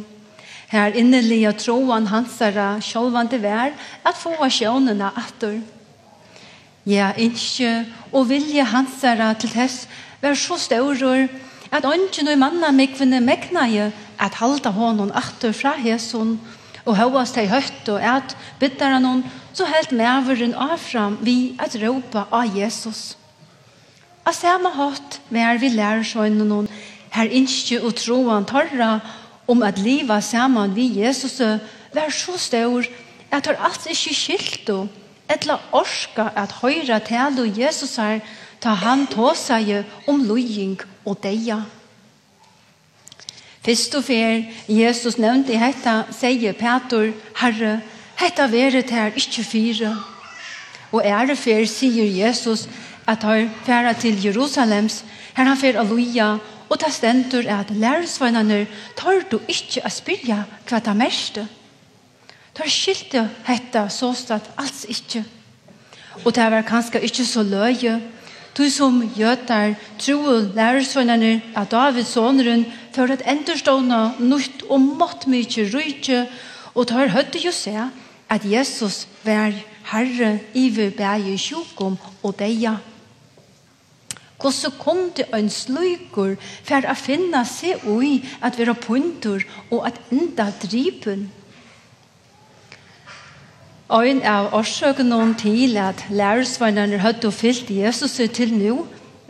Her 0.68 0.98
innelig 1.00 1.46
og 1.48 1.56
troen 1.62 2.10
hansara 2.12 2.82
sjølvande 2.84 3.40
vær 3.40 3.72
at 4.04 4.20
få 4.20 4.34
av 4.36 4.52
sjånene 4.52 5.14
atter. 5.16 5.62
Ja, 6.86 7.14
innskje 7.18 7.86
og 8.12 8.28
vilje 8.30 8.66
hansara 8.68 9.32
til 9.40 9.56
hess 9.56 9.86
vær 10.22 10.36
så 10.36 10.60
større 10.60 11.30
at 11.72 11.88
ønsken 11.88 12.28
og 12.34 12.42
mannamikvene 12.44 13.24
meknaje 13.24 13.94
at 14.20 14.38
halda 14.42 14.76
honom 14.76 15.12
atter 15.16 15.56
fra 15.56 15.74
hesson 15.80 16.36
og 16.86 16.98
høyast 16.98 17.38
til 17.38 17.50
høtt 17.50 17.92
og 17.94 18.02
et 18.02 18.36
bitter 18.62 18.94
han 18.94 19.06
hon, 19.06 19.24
så 19.54 19.68
helt 19.70 19.92
næveren 19.92 20.54
av 20.54 20.78
fram 20.82 21.18
vi 21.26 21.56
at 21.60 21.78
ropa 21.82 22.28
av 22.32 22.58
Jesus. 22.58 23.16
A 24.26 24.34
samme 24.34 24.72
hatt 24.74 25.20
vær 25.30 25.60
vi 25.62 25.70
lærer 25.74 26.06
seg 26.06 26.34
noen 26.34 26.70
her 27.16 27.32
innskje 27.32 27.80
og 27.86 27.96
troen 28.00 28.46
torra 28.50 29.00
om 29.48 29.62
at 29.64 29.80
livet 29.80 30.26
saman 30.26 30.74
vi 30.76 30.88
Jesus 31.00 31.40
vær 31.94 32.14
så 32.14 32.38
stor 32.42 32.88
at 33.32 33.48
har 33.48 33.60
alt 33.68 33.86
ikke 33.90 34.16
skilt 34.18 34.70
og 34.74 34.88
etla 35.32 35.60
orska 35.74 36.30
at 36.36 36.58
høyra 36.62 37.00
til 37.06 37.54
Jesus 37.58 37.96
her 38.02 38.22
ta 38.62 38.76
han 38.82 39.06
tåsa 39.08 39.60
om 40.08 40.24
lojing 40.26 40.80
og 41.06 41.18
deia. 41.24 41.64
Fyrst 43.66 43.96
og 43.98 44.04
fer, 44.06 44.44
Jesus 44.70 45.18
nevnte 45.18 45.56
i 45.56 45.58
hetta, 45.58 46.04
sier 46.14 46.54
Petor, 46.54 47.10
Herre, 47.40 47.80
hetta 48.20 48.46
veret 48.52 48.92
her, 48.94 49.16
ikkje 49.18 49.44
fire. 49.44 49.94
Og 50.94 51.02
ære 51.02 51.34
fer, 51.36 51.66
sier 51.66 52.06
Jesus, 52.06 52.68
at 53.10 53.26
han 53.26 53.50
færa 53.66 53.94
til 53.98 54.22
Jerusalems, 54.22 55.04
her 55.34 55.50
han 55.50 55.58
fer 55.58 55.80
aluia, 55.82 56.36
og 56.70 56.80
ta 56.82 56.90
stendur 56.90 57.46
at 57.50 57.74
lærersvannerne 57.74 58.66
tar 58.98 59.26
du 59.32 59.40
ikkje 59.48 59.82
a 59.86 59.90
spyrja 59.90 60.44
hva 60.70 60.80
ta 60.82 60.94
merste. 60.98 61.48
Tar 62.56 62.70
skilte 62.70 63.28
hetta 63.46 63.88
såstad 63.90 64.46
alls 64.58 64.86
ikkje. 64.90 65.26
Og 66.24 66.34
det 66.36 66.46
var 66.52 66.66
kanskje 66.66 67.02
ikkje 67.06 67.26
så 67.26 67.44
løye, 67.44 68.00
Du 68.56 68.64
som 68.72 69.02
gjøtar 69.18 69.74
tro 70.00 70.16
og 70.32 70.54
lærersvennerne 70.56 71.42
av 71.60 71.68
Davids 71.74 72.14
åneren 72.16 72.64
for 72.96 73.12
at 73.12 73.26
enderstående 73.28 74.16
nytt 74.24 74.64
og 74.70 74.80
mått 75.02 75.28
mykje 75.28 75.68
rydtje 75.74 76.22
og 76.72 76.88
tar 76.88 77.12
høyde 77.12 77.42
jo 77.44 77.52
se 77.52 77.76
at 78.32 78.48
Jesus 78.48 79.06
var 79.26 79.52
herre 79.92 80.38
i 80.56 80.70
bæge 80.72 81.36
sjukom 81.38 81.98
og 82.24 82.38
deia. 82.40 82.78
Hvordan 84.40 84.80
kom 84.80 85.02
det 85.18 85.28
en 85.36 85.52
sløyker 85.52 86.36
for 86.40 86.88
å 86.88 86.96
finne 87.00 87.44
seg 87.48 87.84
ui 87.88 88.22
at 88.40 88.56
være 88.60 88.76
punter 88.80 89.44
og 89.70 89.84
at 89.88 90.00
enda 90.16 90.48
dripen? 90.64 91.28
Ein 93.86 94.24
av 94.26 94.48
årsøkene 94.58 95.36
til 95.38 95.76
at 95.78 96.08
lærersvannerne 96.10 96.98
hadde 96.98 97.30
fyllt 97.32 97.70
Jesus 97.70 98.16
til 98.34 98.54
nå, 98.58 98.80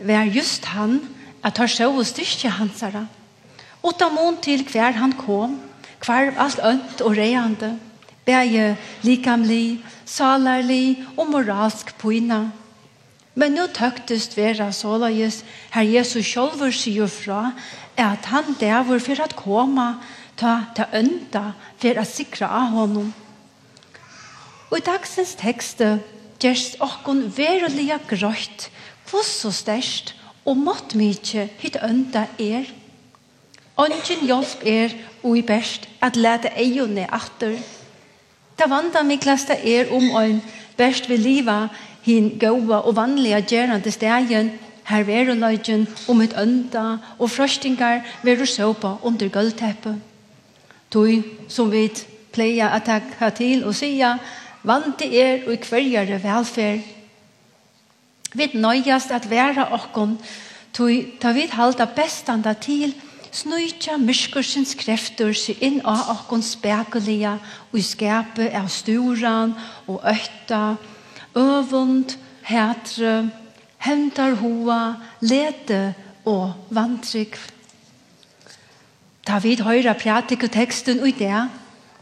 var 0.00 0.24
just 0.32 0.64
han 0.72 1.02
at 1.44 1.58
han 1.60 1.68
så 1.68 1.90
og 1.92 2.06
styrke 2.08 2.48
hans 2.48 2.80
herre. 2.80 3.02
Åtta 3.84 4.08
mån 4.08 4.38
til 4.40 4.64
hver 4.64 4.96
han 4.96 5.12
kom, 5.12 5.58
hver 6.00 6.32
alt 6.40 6.62
ønt 6.64 7.02
og 7.04 7.18
reande, 7.18 7.74
bæge 8.24 8.78
likamlig, 9.04 9.84
salarlig 10.06 11.04
og 11.18 11.28
moralsk 11.34 11.92
poina. 12.00 12.46
Men 13.36 13.52
nå 13.52 13.68
tøktest 13.76 14.38
vera 14.38 14.70
såleis 14.72 15.42
her 15.76 15.84
Jesus 15.84 16.32
sjolver 16.32 16.72
sier 16.72 17.12
fra 17.12 17.52
at 17.92 18.24
han 18.32 18.56
dæver 18.56 19.04
for 19.04 19.20
at 19.20 19.36
koma 19.36 19.98
ta, 20.40 20.72
ta 20.72 20.88
ønta 20.96 21.52
for 21.76 22.00
at 22.00 22.08
sikra 22.08 22.48
av 22.48 22.72
honom. 22.72 23.12
Og 24.70 24.78
i 24.78 24.86
dagsens 24.86 25.36
tekste 25.38 25.98
gjerst 26.42 26.80
okkon 26.82 27.26
verulega 27.36 27.98
grøyt 28.10 28.68
kvosso 29.06 29.52
størst 29.54 30.14
og 30.46 30.58
mått 30.58 30.94
mykje 30.98 31.46
hitt 31.60 31.78
ønda 31.82 32.26
er. 32.42 32.66
Ongen 33.78 34.26
hjelp 34.26 34.62
er 34.66 34.94
og 35.22 35.38
i 35.38 35.44
best 35.46 35.86
at 36.02 36.16
lete 36.16 36.52
eione 36.56 37.06
atter. 37.12 37.58
Ta 38.56 38.68
vanda 38.70 39.02
miklasta 39.04 39.54
er 39.54 39.92
om 39.92 40.14
ein 40.16 40.40
best 40.78 41.10
vil 41.10 41.20
liva 41.20 41.66
hin 42.06 42.32
gåa 42.40 42.80
og 42.82 42.96
vanliga 42.96 43.42
gjerande 43.42 43.92
stegen 43.92 44.52
her 44.86 45.04
veruleikken 45.06 45.86
om 46.08 46.22
et 46.22 46.34
ønda 46.38 46.84
og 47.18 47.30
frøstingar 47.30 48.04
veru 48.22 48.46
såpa 48.46 48.96
under 49.02 49.28
gulvteppet. 49.28 49.98
Tøy 50.90 51.22
som 51.48 51.70
vi 51.72 51.88
pleia 52.32 52.70
at 52.76 52.86
takka 52.86 53.30
til 53.34 53.64
og 53.66 53.74
sia, 53.74 54.16
Vante 54.66 55.06
er 55.06 55.46
og 55.46 55.54
i 55.54 55.62
kvarjare 55.62 56.18
velferd. 56.22 56.82
Vi 58.34 58.48
nøyast 58.58 59.12
at 59.14 59.28
vera 59.30 59.68
okkon, 59.76 60.16
tui 60.74 61.14
ta 61.22 61.30
vid 61.32 61.54
halda 61.54 61.86
bestanda 61.86 62.52
til, 62.58 62.90
snuitja 63.30 63.94
myrskursens 64.00 64.74
krefter 64.78 65.30
seg 65.36 65.62
inn 65.62 65.78
av 65.86 66.10
okkon 66.16 66.42
spekulia 66.42 67.36
og 67.70 67.78
i 67.78 67.84
skapet 67.84 68.54
av 68.58 68.68
sturan 68.72 69.54
og 69.86 70.02
øtta, 70.02 70.76
øvund, 71.36 72.16
hætre, 72.48 73.30
hentar 73.86 74.34
hoa, 74.42 74.96
lete 75.20 75.94
og 76.26 76.56
vantrykv. 76.74 77.52
Ta 79.26 79.38
vid 79.42 79.62
høyra 79.66 79.94
pratik 79.98 80.46
og 80.46 80.52
teksten 80.54 81.02
og 81.02 81.18
det, 81.18 81.46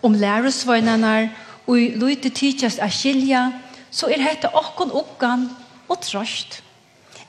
om 0.05 0.17
lærosvøgnanar 0.17 1.29
og 1.29 1.45
og 1.67 1.81
i 1.81 1.89
lite 1.97 2.31
tidsast 2.31 2.83
er 2.83 2.93
skilja, 2.93 3.45
så 3.91 4.11
er 4.11 4.21
dette 4.21 4.51
okkon 4.53 4.93
oppgan 4.93 5.49
og 5.89 6.01
trost. 6.05 6.61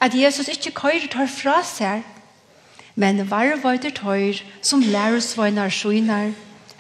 At 0.02 0.16
Jesus 0.16 0.50
ikke 0.52 0.76
køyrer 0.76 1.08
tar 1.12 1.30
fra 1.32 1.62
seg, 1.64 2.04
men 2.96 3.24
varvar 3.32 3.78
til 3.84 3.94
tøyr 3.96 4.42
som 4.62 4.84
læresvøynar 4.84 5.72
skjøynar, 5.72 6.34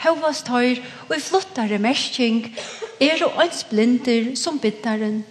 høvast 0.03 0.47
tøyr 0.47 0.81
og 1.07 1.15
i 1.15 1.23
flottare 1.23 1.79
mersking 1.79 2.49
er 2.99 3.23
og 3.25 3.39
ans 3.43 3.63
blinder 3.69 4.33
som 4.39 4.59
bittaren. 4.59 5.23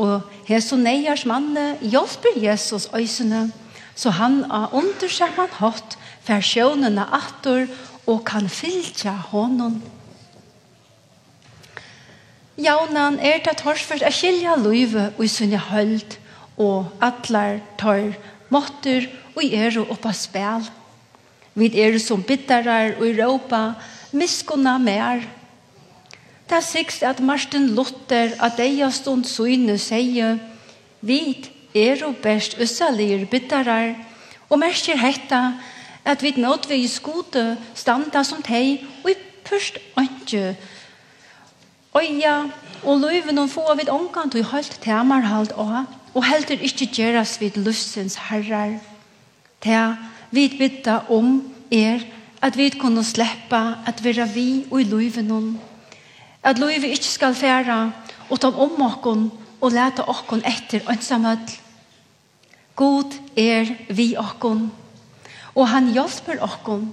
Og 0.00 0.22
Hesu 0.48 0.76
neiers 0.76 1.26
manne 1.26 1.76
hjelper 1.82 2.38
Jesus 2.40 2.88
øysene, 2.94 3.50
så 3.94 4.10
han 4.16 4.44
av 4.50 4.74
undersøkman 4.74 5.58
hatt 5.60 5.98
for 6.24 6.42
sjønene 6.42 7.04
atter 7.14 7.66
og 8.06 8.22
kan 8.26 8.48
fylja 8.48 9.12
hånden. 9.30 9.80
Jaunan 12.60 13.16
er 13.24 13.40
det 13.40 13.56
torsført 13.62 14.02
er 14.04 14.12
skilja 14.12 14.52
luive 14.60 15.06
og 15.16 15.24
i 15.24 15.30
sunne 15.32 15.56
høld 15.70 16.18
og 16.60 16.90
atlar 17.00 17.62
tar 17.80 18.10
måtter 18.52 19.06
og 19.32 19.44
eru 19.46 19.86
er 19.86 19.92
oppa 19.94 20.12
spel. 20.12 20.66
Vid 21.56 21.74
er 21.74 21.96
som 21.98 22.22
bittarar 22.22 22.98
og 22.98 23.06
i 23.08 23.14
råpa 23.16 23.62
miskunna 24.12 24.76
mer. 24.78 25.24
Det 26.50 26.58
er 26.58 26.66
sikst 26.66 27.02
at 27.06 27.22
Martin 27.24 27.70
Luther 27.76 28.34
at 28.42 28.58
deia 28.58 28.90
stund 28.92 29.24
søgne 29.24 29.78
sier 29.80 30.36
vid 31.00 31.48
er 31.72 32.04
og 32.04 32.18
best 32.20 32.58
øssalir 32.60 33.24
bittarar 33.30 33.94
og 34.50 34.60
merker 34.60 35.00
hetta 35.00 35.54
at 36.04 36.22
vid 36.22 36.36
nådvei 36.36 36.84
skode 36.90 37.56
standa 37.74 38.24
som 38.26 38.42
tei 38.42 38.82
og 39.04 39.12
i 39.14 39.16
pørst 39.46 39.78
anke 39.96 40.56
Øya 41.96 42.50
og 42.84 43.00
løyven 43.00 43.38
og 43.38 43.50
få 43.50 43.74
vid 43.74 43.88
omkant 43.88 44.34
og 44.34 44.44
holdt 44.52 44.78
temar 44.82 45.26
halt 45.26 45.52
og 45.52 45.86
og 46.14 46.24
heldur 46.24 46.62
ikkje 46.62 46.86
gjeras 46.94 47.40
vid 47.40 47.58
luftsens 47.58 48.16
herrar. 48.30 48.78
Ta 49.60 49.96
vid 50.30 50.58
bytta 50.58 51.00
om 51.08 51.52
er 51.70 52.00
at 52.42 52.56
vi 52.56 52.70
kunne 52.70 53.04
sleppa 53.04 53.82
at 53.86 54.04
vera 54.04 54.24
vi 54.24 54.66
og 54.70 54.80
i 54.80 54.84
løyven 54.84 55.58
at 56.42 56.58
løyve 56.58 56.88
ikkje 56.88 57.12
skal 57.12 57.34
færa 57.34 57.90
og 58.30 58.40
ta 58.40 58.48
om 58.48 58.82
okkon 58.82 59.30
og 59.60 59.72
leta 59.72 60.06
okkon 60.08 60.42
etter 60.46 60.86
ønsamøll. 60.88 61.50
God 62.76 63.12
er 63.36 63.68
vi 63.90 64.14
okkon 64.16 64.70
og 65.54 65.68
han 65.68 65.90
hjelper 65.92 66.40
okkon 66.40 66.92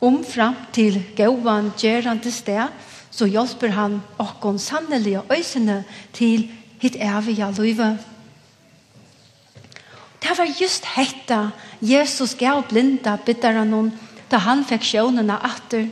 omfram 0.00 0.56
til 0.72 1.02
gåan 1.16 1.72
gjerande 1.78 2.32
sted 2.32 2.68
så 3.18 3.26
hjelper 3.26 3.72
han 3.74 3.98
okkon 4.18 4.60
og 5.18 5.32
øysene 5.34 5.84
til 6.12 6.50
hitt 6.78 6.96
evige 6.96 7.54
løyve. 7.58 7.98
Det 10.22 10.38
var 10.38 10.60
just 10.60 10.84
hetta 10.84 11.50
Jesus 11.80 12.34
gav 12.34 12.62
blinda 12.68 13.16
bittaren 13.16 13.70
noen 13.70 13.92
da 14.30 14.38
han 14.38 14.64
fikk 14.64 14.82
sjånene 14.82 15.38
atter. 15.42 15.88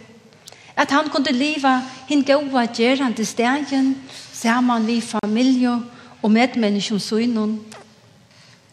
At 0.76 0.90
han 0.90 1.08
kunde 1.10 1.32
leva 1.32 1.80
hin 2.08 2.22
gode 2.22 2.68
gjerande 2.76 3.24
stegen 3.24 3.96
saman 4.32 4.86
vi 4.86 5.00
familie 5.00 5.80
og 6.22 6.30
medmennesken 6.30 7.00
søgnen. 7.00 7.60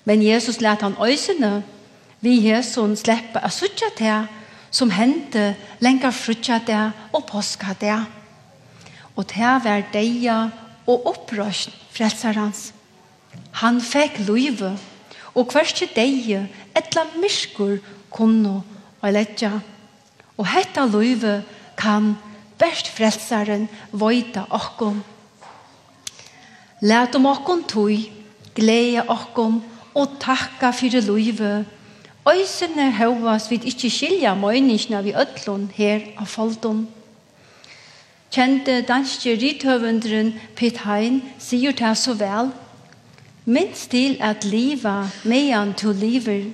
Men 0.06 0.22
Jesus 0.22 0.62
lät 0.62 0.82
han 0.82 0.98
øysene 1.02 1.64
vi 2.22 2.50
Jesus 2.50 3.00
släppa 3.00 3.40
a 3.44 3.50
suttja 3.50 3.90
til 3.98 4.28
som 4.72 4.92
hendte 4.92 5.56
lenger 5.80 6.12
frutja 6.12 6.60
det 6.68 6.92
og 7.14 7.26
påska 7.26 7.76
det 7.82 8.23
og 9.16 9.28
til 9.30 9.60
var 9.64 9.86
deia 9.94 10.38
og 10.88 11.06
opprøst 11.08 11.74
frelsarans. 11.94 12.72
Han 13.62 13.82
fekk 13.82 14.20
løyve, 14.28 14.74
og 15.34 15.50
hverst 15.54 15.84
deie 15.96 16.48
etla 16.78 17.06
myskur 17.18 17.80
kunne 18.14 18.62
og 19.02 19.14
letja. 19.14 19.60
Og 20.38 20.48
hetta 20.50 20.86
løyve 20.86 21.42
kan 21.78 22.14
best 22.58 22.90
frelsaren 22.94 23.68
vøyta 23.92 24.46
okkom. 24.50 25.02
Læt 26.82 27.16
om 27.16 27.26
okkom 27.30 27.64
tøy, 27.70 28.10
glede 28.56 29.06
okkom 29.08 29.62
og 29.96 30.18
takka 30.20 30.74
fyrir 30.76 31.06
løyve. 31.06 31.64
Øysene 32.24 32.92
høvas 32.96 33.50
vid 33.52 33.66
ikkje 33.68 33.90
skilja 33.92 34.34
møyningsna 34.36 35.02
vi 35.04 35.14
ötlun 35.14 35.70
her 35.76 36.06
av 36.18 36.30
foldun 36.32 36.88
kjente 38.34 38.82
danske 38.82 39.36
rithøvendren 39.38 40.34
Pitt 40.58 40.82
Hein 40.88 41.22
sier 41.38 41.76
det 41.78 41.94
så 41.98 42.16
vel. 42.18 42.50
Minst 43.46 43.92
til 43.92 44.18
at 44.22 44.46
liva 44.46 45.10
medan 45.24 45.74
to 45.78 45.92
liver. 45.92 46.50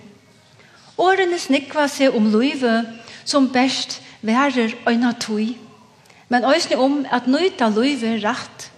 Årene 1.00 1.40
snikva 1.40 1.88
seg 1.88 2.16
om 2.18 2.28
livet 2.34 2.90
som 3.24 3.48
best 3.54 4.02
værer 4.26 4.76
øyna 4.90 5.14
tog. 5.22 5.56
Men 6.30 6.46
øysne 6.46 6.78
om 6.78 7.06
at 7.12 7.28
nøyta 7.28 7.70
livet 7.70 8.26
rett. 8.26 8.72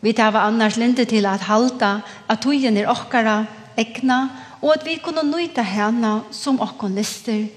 Vi 0.00 0.12
tar 0.12 0.36
annars 0.36 0.76
linde 0.76 1.04
til 1.04 1.26
at 1.26 1.48
halta 1.48 2.00
at 2.28 2.40
togen 2.44 2.76
er 2.76 2.90
okkara, 2.92 3.44
ekna, 3.76 4.28
og 4.62 4.74
at 4.74 4.86
vi 4.86 5.00
kunne 5.02 5.24
nøyta 5.24 5.62
henne 5.62 6.20
som 6.30 6.60
okkon 6.60 6.94
lister. 6.94 7.48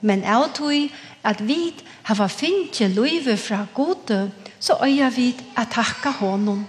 Men 0.00 0.24
av 0.24 0.48
tog 0.54 0.88
at 1.22 1.42
vi 1.46 1.72
har 2.08 2.28
finnet 2.28 2.94
løyve 2.94 3.36
fra 3.36 3.66
gode, 3.74 4.30
så 4.60 4.76
øyer 4.82 5.10
vi 5.10 5.34
at 5.56 5.74
takka 5.74 6.10
honom. 6.18 6.66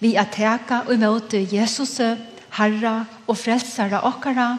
Vi 0.00 0.14
er 0.14 0.28
teka 0.32 0.82
og 0.86 0.98
møte 1.00 1.40
Jesus, 1.52 1.98
Herre 2.56 3.06
og 3.26 3.36
frelsere 3.38 4.02
okkara, 4.04 4.56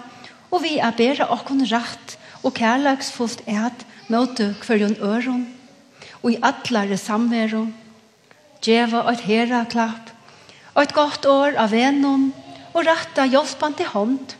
og 0.51 0.63
vi 0.63 0.77
er 0.77 0.95
bedre 0.95 1.27
okkon 1.33 1.65
rett 1.69 2.17
og 2.43 2.55
kærleksfullt 2.57 3.43
et 3.47 3.85
møte 4.07 4.53
hverjon 4.63 4.97
øron, 5.03 5.45
og 6.23 6.31
i 6.31 6.39
atlare 6.41 6.97
samveron. 6.97 7.73
Djeva 8.63 9.03
og 9.05 9.13
et 9.13 9.25
hera 9.27 9.63
klapp, 9.69 10.11
og 10.73 10.83
et 10.83 10.93
godt 10.93 11.25
år 11.29 11.57
av 11.59 11.71
venom, 11.71 12.31
og 12.73 12.85
retta 12.85 13.25
hjelpan 13.25 13.75
til 13.77 13.89
hånd. 13.93 14.35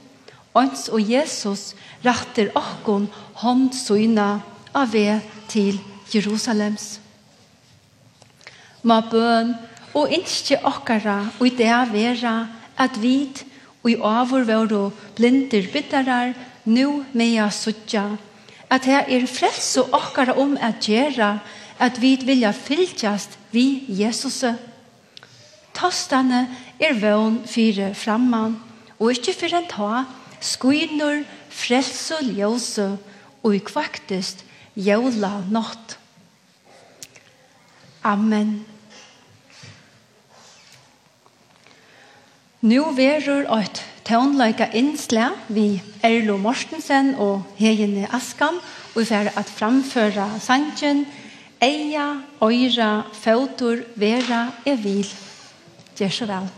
Ons 0.58 0.88
og 0.89 1.02
Jesus 1.02 1.73
retter 2.06 2.50
okkon 2.58 3.10
hånd 3.43 3.73
syna 3.78 4.39
av 4.78 4.94
ved 4.94 5.26
til 5.50 5.80
Jerusalems. 6.13 7.00
Ma 8.88 9.02
bøn 9.02 9.56
og 9.98 10.13
innskje 10.13 10.60
okkara 10.68 11.20
og 11.40 11.48
i 11.50 11.56
det 11.58 11.74
vera 11.92 12.36
at 12.78 13.00
vit 13.02 13.44
og 13.82 13.90
i 13.92 13.98
avur 13.98 14.46
våre 14.48 14.84
blinder 15.18 15.66
biddarar 15.74 16.36
nu 16.66 17.04
mea 17.18 17.50
suttja 17.52 18.06
at 18.70 18.86
her 18.86 19.08
er 19.08 19.26
frelse 19.32 19.82
okkara 19.96 20.36
om 20.38 20.58
at 20.62 20.84
gjera 20.84 21.38
at 21.80 22.01
vi 22.01 22.16
vilja 22.26 22.51
fylgjast 22.51 23.38
vi 23.51 23.86
Jesus. 23.88 24.43
Tostane 25.78 26.47
er 26.80 26.97
vøn 26.99 27.41
fire 27.47 27.93
framman 27.95 28.58
og 28.97 29.14
ikkje 29.14 29.38
fyrir 29.38 29.60
en 29.62 29.70
ta 29.72 30.04
skuinur 30.41 31.24
frelse 31.54 32.18
og 32.18 32.34
ljøse 32.34 32.89
og 33.43 33.56
i 33.56 33.62
kvaktest 33.64 34.43
jævla 34.78 35.41
nått. 35.49 35.97
Amen. 38.05 38.65
Nå 42.61 42.91
verur 42.97 43.45
eit 43.57 43.82
tånleika 44.07 44.69
innsle 44.73 45.32
vi 45.53 45.82
Erlo 46.05 46.38
Morstensen 46.41 47.15
og 47.21 47.43
Hegene 47.59 48.07
Askan 48.13 48.61
og 48.93 49.01
vi 49.01 49.05
fer 49.09 49.30
at 49.36 49.49
framføra 49.49 50.30
sangen 50.41 51.05
Eia, 51.61 52.21
Øyra, 52.41 53.03
fautur, 53.13 53.82
Vera, 53.95 54.51
Evil. 54.65 55.07
Gjør 55.97 56.09
så 56.13 56.25
vel. 56.30 56.49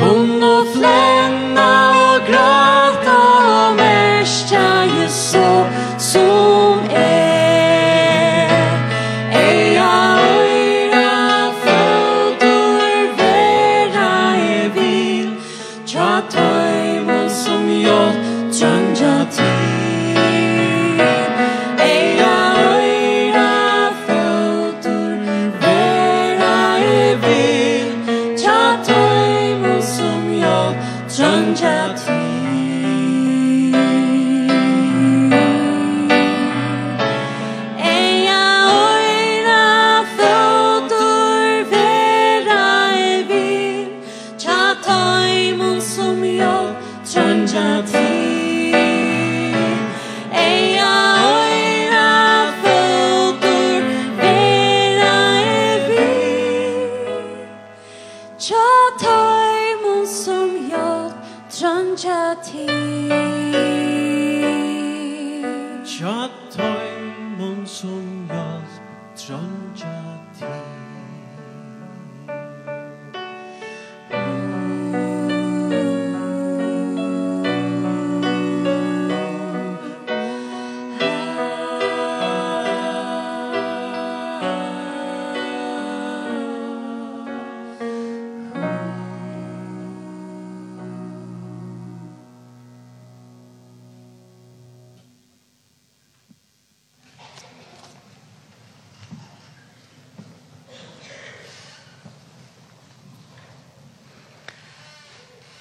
Hon 0.00 0.42
och 0.42 0.72
flänna 0.72 1.87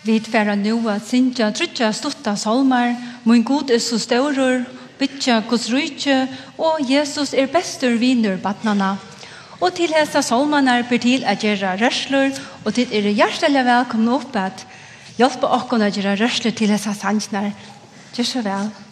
Vi 0.08 0.22
tverra 0.24 0.56
nu 0.56 0.78
at 0.88 1.04
sinja 1.04 1.50
trutja 1.52 1.90
stutta 1.92 2.38
salmar, 2.40 2.94
mun 3.28 3.44
god 3.44 3.74
er 3.76 3.82
så 3.84 3.98
størur, 4.00 4.64
bytja 5.00 5.42
gos 5.50 5.68
rujtje, 5.68 6.22
og 6.56 6.80
Jesus 6.88 7.34
er 7.36 7.52
bestur 7.52 7.98
vinur 8.00 8.40
batnana. 8.40 8.96
Og 9.60 9.76
til 9.76 9.92
hesa 9.92 10.22
salmanar 10.24 10.88
ber 10.88 11.04
til 11.04 11.28
at 11.28 11.44
gjerra 11.44 11.76
rørslur, 11.82 12.40
og 12.64 12.74
til 12.78 12.88
er 12.96 13.12
hjertelig 13.12 13.68
velkomne 13.68 14.16
opp 14.16 14.40
at 14.40 14.64
hjelpa 15.20 15.52
okkon 15.60 15.84
at 15.84 16.00
gjerra 16.00 16.16
rørslur 16.16 16.56
til 16.56 16.72
hesa 16.72 16.96
sanjnar. 16.96 17.52
Gjør 18.16 18.32
så. 18.32 18.87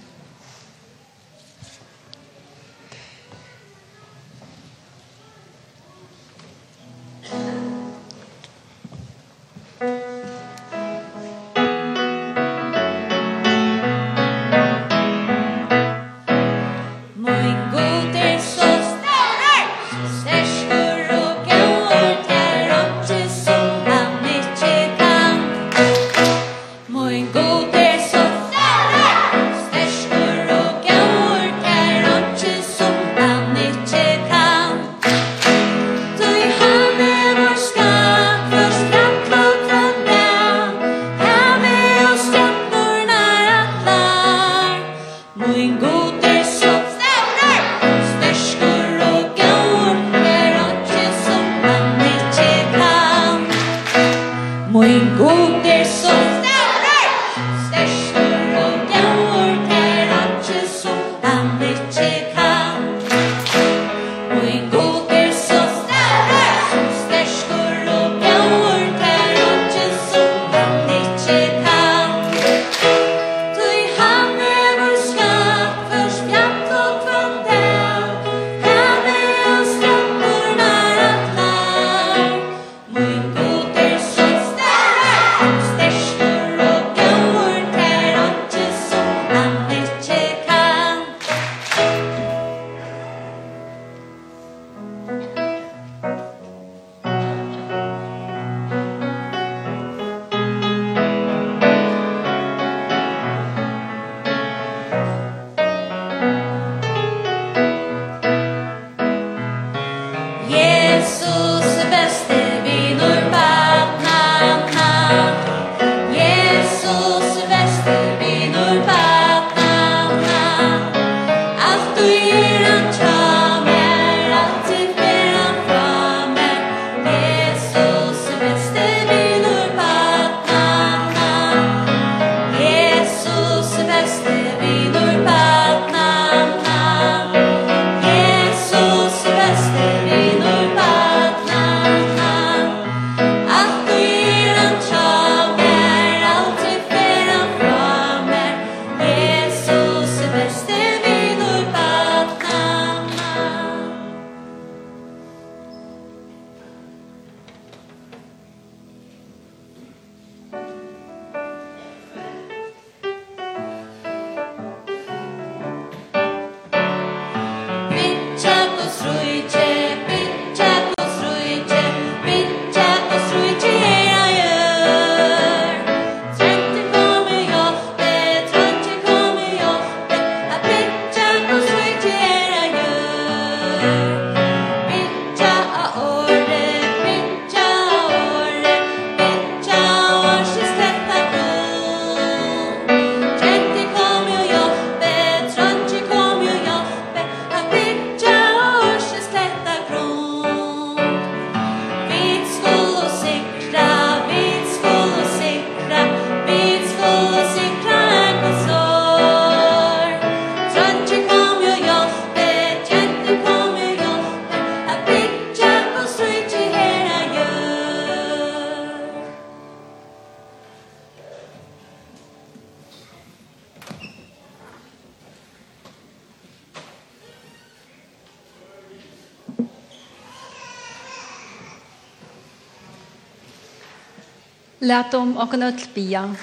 Lät 234.95 235.13
om 235.13 235.37
okken 235.37 235.63
öll 235.63 235.81
bia. 235.93 236.35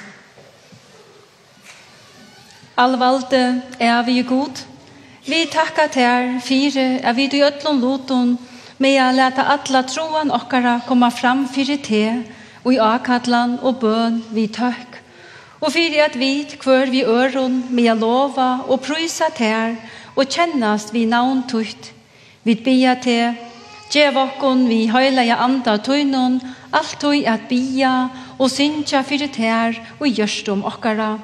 Allvalde 2.75 3.63
er 3.79 4.03
vi 4.03 4.23
god. 4.23 4.59
Vi 5.25 5.47
takkar 5.47 5.89
ter 5.89 6.41
fire 6.41 7.01
er 7.01 7.15
vi 7.17 7.27
du 7.33 7.37
öllum 7.37 7.81
loton 7.81 8.39
med 8.79 9.01
a 9.01 9.13
leta 9.13 9.43
alla 9.55 9.83
troan 9.83 10.31
okkara 10.31 10.81
komma 10.89 11.11
fram 11.11 11.47
fyrir 11.49 11.81
te 11.87 12.05
og 12.65 12.75
i 12.75 12.79
akadlan 12.79 13.59
og 13.63 13.79
bøn 13.81 14.19
vi 14.37 14.45
tøkk. 14.47 15.01
Og 15.61 15.73
fyrir 15.73 16.05
at 16.05 16.19
vi 16.19 16.45
kvør 16.45 16.91
vi 16.91 17.05
øron 17.05 17.63
med 17.71 17.89
a 17.89 17.95
lova 17.95 18.51
og 18.69 18.81
prysa 18.81 19.31
ter 19.35 19.77
og 20.17 20.27
kjennast 20.29 20.93
vi 20.93 21.07
navn 21.07 21.47
tutt. 21.49 21.93
Vi 22.45 22.55
bia 22.55 22.95
te, 23.01 23.33
djev 23.93 24.17
okkon 24.17 24.69
vi 24.69 24.91
høyla 24.93 25.25
ja 25.25 25.41
anda 25.41 25.79
tøynon, 25.79 26.41
alt 26.73 27.01
tøy 27.01 27.25
at 27.25 27.49
bia 27.49 28.11
og 28.43 28.51
syntja 28.51 29.05
fyrir 29.07 29.31
tær 29.31 29.79
og 30.01 30.09
gjørst 30.11 30.49
om 30.51 30.65
okkara, 30.67 31.15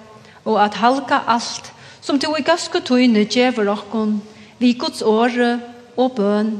og 0.47 0.57
at 0.62 0.79
halka 0.79 1.25
alt 1.27 1.73
som 2.01 2.19
du 2.19 2.31
i 2.39 2.45
gasko 2.47 2.81
tøyne 2.81 3.27
djever 3.27 3.69
okkon, 3.73 4.21
vi 4.62 4.73
gods 4.79 5.03
åre 5.03 5.59
og 5.99 6.14
bøn. 6.16 6.53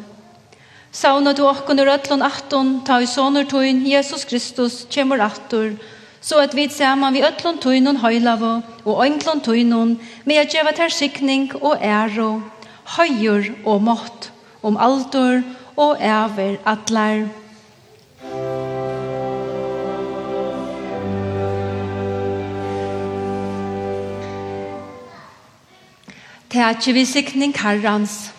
Sauna 0.93 1.33
du 1.37 1.45
okkon 1.47 1.79
ur 1.79 1.93
ötlun 1.93 2.25
atton, 2.27 2.81
ta 2.85 2.99
i 3.01 3.07
soner 3.07 3.47
tøyn, 3.47 3.85
Jesus 3.87 4.27
Kristus, 4.27 4.83
kjemur 4.91 5.23
attor, 5.23 5.77
så 6.21 6.43
at 6.43 6.57
vi 6.59 6.67
saman 6.69 7.15
vi 7.15 7.23
ötlun 7.23 7.61
tøynun 7.63 8.03
høylavo 8.03 8.59
og 8.85 9.03
øynglun 9.05 9.45
tøynun, 9.45 9.99
med 10.25 10.43
at 10.43 10.51
djeva 10.53 10.75
ter 10.75 10.91
sikning 10.91 11.53
og 11.63 11.79
æro, 11.79 12.41
høyur 12.99 13.53
og 13.65 13.85
mått, 13.85 14.33
om 14.63 14.77
aldur 14.77 15.45
og 15.77 16.03
æver 16.03 16.59
atlar. 16.67 17.29
tætje 26.59 26.93
vi 26.93 27.05
sikning 27.05 27.55
herrans. 27.55 28.33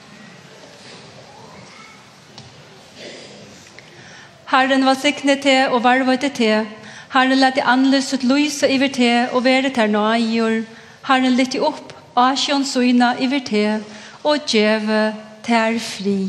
Herren 4.51 4.85
var 4.85 4.93
sikne 4.93 5.35
til 5.41 5.69
og 5.71 5.83
varvøyte 5.83 6.29
til. 6.29 6.67
Herren 7.13 7.39
lette 7.39 7.63
anløs 7.63 8.11
ut 8.13 8.23
lys 8.27 8.63
og 8.63 8.75
iver 8.75 8.91
til 8.99 9.31
og 9.31 9.43
være 9.43 9.71
ter 9.71 9.87
nøyer. 9.87 10.61
Herren 11.07 11.39
lette 11.39 11.63
opp 11.63 11.95
asjon 12.17 12.65
søgna 12.65 13.15
iver 13.23 13.45
til 13.45 13.83
og 14.23 14.37
djeve 14.51 15.03
ter 15.43 15.79
fri. 15.79 16.19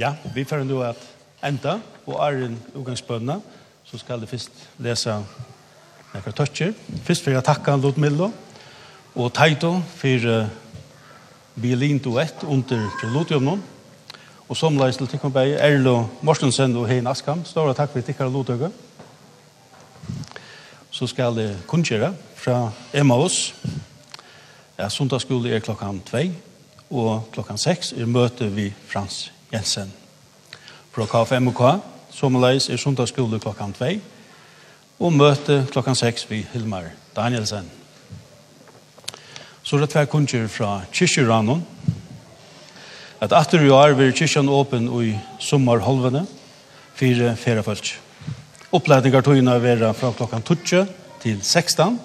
Ja, 0.00 0.14
vi 0.34 0.46
får 0.48 0.62
nu 0.64 0.78
at 0.80 0.96
enda, 1.44 1.74
og 2.06 2.14
er 2.24 2.46
en 2.46 3.42
så 3.84 3.98
skal 3.98 4.20
det 4.20 4.28
først 4.28 4.50
lese 4.78 5.12
nekra 6.14 6.30
tøtjer. 6.32 6.72
Først 7.04 7.26
vil 7.26 7.34
jeg 7.34 7.44
takke 7.44 7.76
Lodmillo 7.76 8.30
og 9.14 9.32
Taito 9.34 9.82
for 9.96 10.24
uh, 10.24 10.46
violinduett 11.54 12.44
under 12.44 12.88
preludiumnen. 13.00 13.62
Og 14.48 14.56
som 14.56 14.78
leis 14.78 14.96
til 14.96 15.06
Tikkenberg, 15.06 15.58
Erlo 15.60 16.06
Morsensen 16.22 16.76
og 16.76 16.88
Hein 16.88 17.06
Askam. 17.06 17.44
Stora 17.44 17.74
takk 17.74 17.92
for 17.92 18.00
tikkere 18.00 18.32
Lodøyga. 18.32 18.70
Så 20.90 21.06
skal 21.06 21.36
det 21.36 21.58
kunngjøre 21.66 22.14
fra 22.34 22.70
Emmaus. 22.94 23.54
Ja, 24.78 24.88
sundagsskole 24.88 25.52
er 25.52 25.60
klokkan 25.60 26.00
2, 26.00 26.24
og 26.90 27.28
klokkan 27.32 27.58
6 27.58 27.92
er 27.92 28.08
møte 28.08 28.48
vi 28.48 28.72
Frans 28.88 29.28
Jensen. 29.52 29.92
Fra 30.94 31.06
K5K, 31.10 31.78
sommerleis 32.10 32.68
i 32.68 32.78
sundagsskole 32.78 33.40
klokkan 33.42 33.72
2, 33.74 33.90
og 35.00 35.12
møte 35.12 35.64
klokkan 35.72 35.96
6 35.98 36.26
vi 36.30 36.44
Hilmar 36.52 36.90
Danielsen. 37.16 37.70
Så 39.62 39.78
det 39.78 39.90
er 39.96 40.08
kunnskjer 40.10 40.48
fra 40.48 40.80
kyrkjeranen, 40.92 41.64
at 43.20 43.32
atter 43.36 43.62
i 43.64 43.70
år 43.70 43.94
vil 43.98 44.14
kyrkjan 44.16 44.48
åpen 44.48 44.86
i 45.02 45.16
sommerholvene, 45.38 46.24
fire 46.94 47.34
feriefølg. 47.36 47.90
Oppledninger 48.72 49.20
togene 49.20 49.56
vil 49.60 49.80
være 49.80 49.94
fra 49.94 50.12
klokkan 50.16 50.42
12 50.42 50.86
til 51.20 51.42
16, 51.42 51.98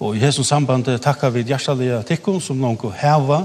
og 0.00 0.16
i 0.16 0.20
hessens 0.20 0.48
samband 0.48 0.88
takkar 1.00 1.32
vi 1.32 1.44
hjertelige 1.48 2.02
tikkun 2.08 2.40
som 2.40 2.60
noen 2.60 2.94
heva 3.00 3.44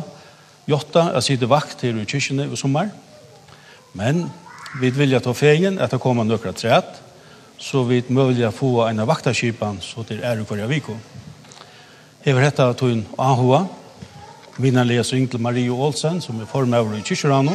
jotta 0.68 1.10
at 1.16 1.24
sitter 1.24 1.50
vakt 1.50 1.82
her 1.86 1.98
i 1.98 2.06
kyrkjene 2.06 2.48
i 2.50 2.58
sommer. 2.58 2.90
Men 3.94 4.26
vi 4.82 4.92
vilja 4.92 5.22
ta 5.24 5.34
feien 5.34 5.80
at 5.80 5.92
det 5.92 6.02
kommer 6.04 6.28
nøkra 6.28 6.54
træt, 6.54 7.02
så 7.58 7.84
vi 7.88 8.04
mulig 8.10 8.52
få 8.54 8.88
en 8.90 9.00
av 9.00 9.08
vaktaskipan 9.08 9.80
så 9.82 10.04
til 10.04 10.24
er 10.24 10.42
i 10.42 10.48
hverja 10.48 10.68
viko. 10.68 10.98
Hever 12.26 12.42
hetta 12.42 12.74
tog 12.74 13.04
Ahua, 13.18 13.66
vinnarlige 14.58 15.04
så 15.04 15.16
Ingle 15.16 15.40
Marie 15.40 15.72
Olsen, 15.72 16.22
som 16.22 16.42
er 16.42 16.50
formøver 16.50 16.98
i 16.98 17.04
kyrkjørano. 17.06 17.54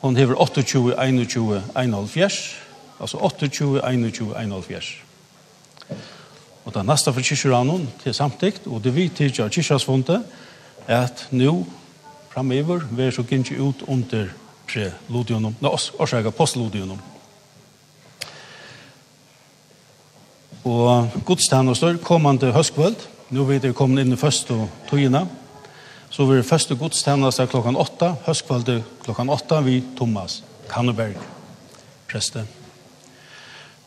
Hon 0.00 0.16
hever 0.16 0.36
28, 0.40 0.94
21, 0.94 1.62
71, 1.74 2.56
altså 3.00 3.18
28, 3.18 3.80
21, 3.82 4.34
71. 4.38 4.94
Og 6.64 6.72
det 6.72 6.80
er 6.80 6.86
neste 6.86 7.12
for 7.12 7.20
kyrkjørano 7.20 7.80
til 8.02 8.14
samtikt, 8.14 8.66
og 8.66 8.84
det 8.84 8.94
vi 8.94 9.08
tidligere 9.08 9.50
kyrkjørsfondet, 9.50 10.22
at 10.88 11.26
nu 11.30 11.64
framöver 12.30 12.86
vi 12.90 13.10
så 13.12 13.22
gynnsi 13.22 13.54
ut 13.54 13.82
under 13.88 14.28
preludionum, 14.66 15.54
no, 15.60 15.76
orsaka 15.98 16.30
postludionum. 16.30 16.98
Og 20.66 21.10
gudstjenester 21.26 21.96
kommande 22.02 22.50
høstkvöld, 22.52 22.98
nu 23.30 23.44
vet 23.46 23.62
vi 23.62 23.72
kommet 23.72 24.02
inn 24.02 24.14
i 24.16 24.18
første 24.18 24.56
togene, 24.90 25.26
så 26.10 26.26
vi 26.26 26.38
er 26.38 26.46
første 26.46 26.74
gudstjenester 26.78 27.46
klokkan 27.50 27.78
8, 27.78 28.12
høstkvöld 28.26 28.72
klokkan 29.04 29.30
8, 29.30 29.62
vi 29.66 29.80
Thomas 29.96 30.42
Kanneberg, 30.70 31.16
preste. 32.10 32.42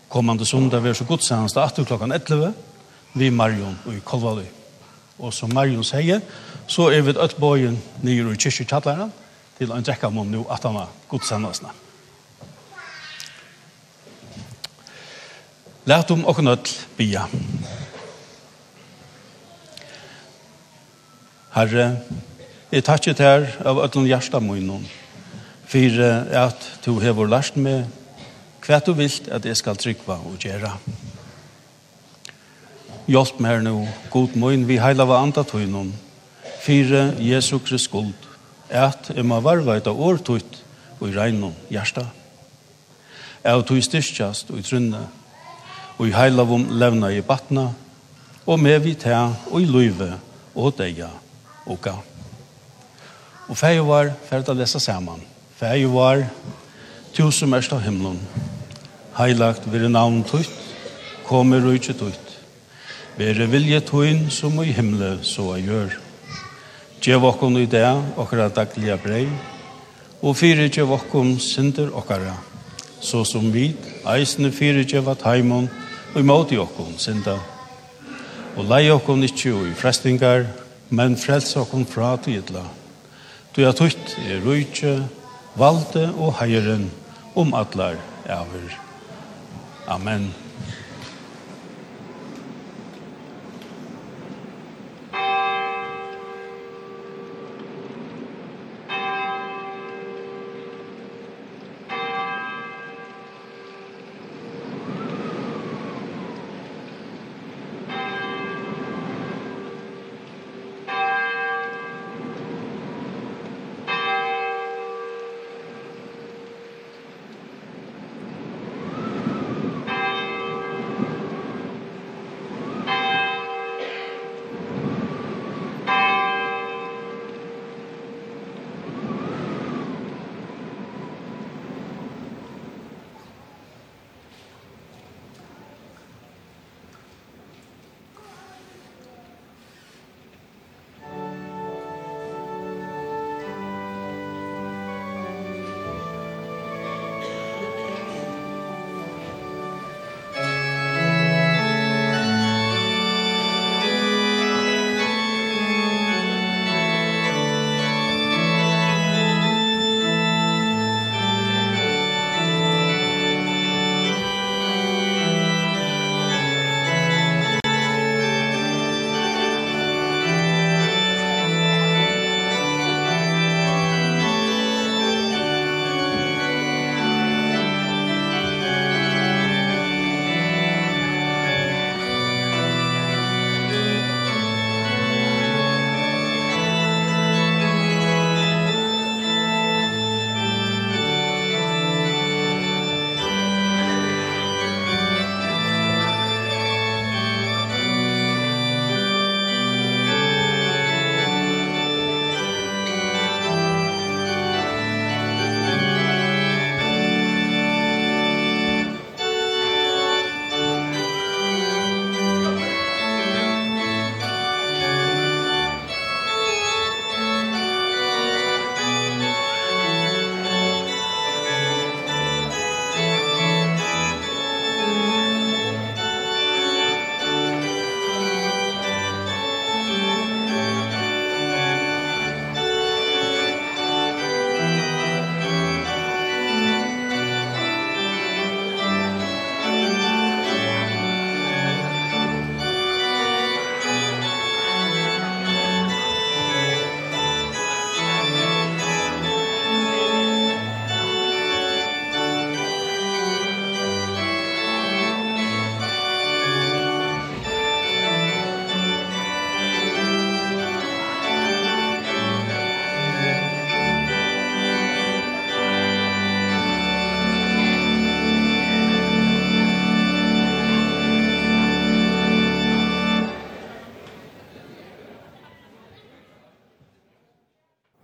Kommande 0.10 0.46
sundag 0.48 0.84
vi 0.84 0.94
er 0.94 0.98
så 0.98 1.08
gudstjenester 1.08 1.62
8 1.68 1.86
klokkan 1.86 2.16
11, 2.16 2.54
vi 3.14 3.30
Marion 3.30 3.76
og 3.86 3.94
i 3.94 4.04
Kolvaløy. 4.06 4.48
Og 5.20 5.34
som 5.36 5.52
Marion 5.54 5.84
sier, 5.84 6.24
så 6.70 6.92
er 6.94 7.02
vi 7.02 7.16
et 7.18 7.38
bøyen 7.42 7.78
nere 8.06 8.34
i 8.34 8.38
kyrkjekjalleren 8.38 9.12
til 9.58 9.72
en 9.74 9.86
drekk 9.86 10.06
av 10.06 10.14
mån 10.14 10.30
nå 10.32 10.46
at 10.54 10.66
han 10.68 10.78
har 10.78 10.92
godsendelsene. 11.10 11.72
Lært 15.90 16.12
om 16.14 16.26
åkken 16.30 16.52
ødel 16.52 16.76
bia. 16.98 17.26
Herre, 21.56 21.88
jeg 22.70 22.86
takker 22.86 23.18
til 23.18 23.26
her 23.26 23.48
av 23.66 23.82
ødelen 23.82 24.06
hjertet 24.12 24.46
munnen 24.46 24.86
for 25.70 26.04
at 26.44 26.68
du 26.86 27.00
hever 27.02 27.30
lært 27.30 27.58
meg 27.58 27.88
hva 28.66 28.78
du 28.86 28.92
vil 28.94 29.16
at 29.34 29.46
jeg 29.46 29.58
skal 29.58 29.78
trykva 29.82 30.20
og 30.30 30.38
gjøre. 30.46 30.70
Hjelp 33.10 33.42
meg 33.42 33.56
her 33.56 33.66
nå, 33.66 33.74
god 34.14 34.38
morgen, 34.38 34.68
vi 34.70 34.78
heiler 34.78 35.10
hva 35.10 35.24
andre 35.24 35.42
tog 35.42 35.66
fyre 36.60 37.14
Jesu 37.20 37.58
Krist 37.60 37.90
skuld, 37.90 38.14
at 38.70 39.12
jeg 39.16 39.26
må 39.26 39.40
varva 39.42 39.78
et 39.78 39.88
av 39.88 40.00
årtøyt 40.00 40.60
og 41.00 41.08
i 41.10 41.16
regn 41.16 41.44
og 41.50 41.72
hjärsta. 41.72 42.06
Jeg 43.44 43.66
tog 43.66 43.84
styrkjast 43.84 44.52
og 44.52 44.60
i 44.60 44.66
trunne, 44.68 45.06
og 45.98 46.08
i 46.08 46.16
heilavom 46.16 46.68
levna 46.80 47.12
i 47.12 47.22
batna, 47.24 47.70
og 48.46 48.60
med 48.60 48.80
vi 48.84 48.96
ta 49.00 49.30
og 49.52 49.62
i 49.62 49.68
løyve 49.70 50.14
og 50.56 50.76
deia 50.78 51.10
og 51.66 51.80
ga. 51.84 51.96
Og 53.50 53.58
feir 53.58 53.84
var, 53.88 54.12
feir 54.30 54.46
å 54.48 54.58
lese 54.58 54.82
saman, 54.84 55.22
feir 55.60 55.88
var, 55.94 56.26
tusen 57.16 57.50
mest 57.52 57.74
av 57.74 57.84
himmelen, 57.86 58.20
heilagt 59.18 59.68
vire 59.72 59.90
navn 59.92 60.22
tøyt, 60.28 60.52
kommer 61.28 61.64
rujtje 61.64 61.96
tøyt, 61.98 62.36
vire 63.18 63.48
vilje 63.50 63.82
tøyn 63.88 64.28
som 64.34 64.60
i 64.64 64.74
himmelen 64.76 65.24
så 65.24 65.54
jeg 65.58 65.70
gjør. 65.72 65.98
Gjev 67.00 67.24
okkom 67.24 67.56
i 67.58 67.68
det, 67.70 67.88
okkara 68.20 68.50
daglige 68.52 68.98
brei, 69.00 69.24
og 70.20 70.36
fyre 70.36 70.66
gjev 70.68 70.90
okkom 70.98 71.38
synder 71.40 71.94
okkara, 71.96 72.34
så 73.00 73.22
som 73.24 73.46
vi, 73.54 73.70
eisne 74.04 74.52
fyre 74.52 74.84
gjev 74.84 75.08
at 75.08 75.24
heimon, 75.24 75.70
og 76.12 76.20
imot 76.20 76.52
i 76.52 76.60
okkom 76.60 76.98
synda. 77.00 77.38
Og 78.58 78.68
lei 78.68 78.90
okkom 78.92 79.24
ikkje 79.24 79.54
og 79.56 79.70
i 79.70 79.78
frestingar, 79.80 80.44
men 80.90 81.16
frels 81.16 81.56
okkom 81.56 81.88
fra 81.88 82.18
tidla. 82.20 82.66
Du 83.56 83.64
er 83.64 83.78
tutt 83.78 84.18
i 84.26 84.36
rujtje, 84.44 84.98
valde 85.56 86.10
og 86.18 86.36
heieren, 86.42 86.90
om 87.40 87.56
atlar, 87.56 87.96
ever. 88.28 88.76
Amen. 89.88 90.34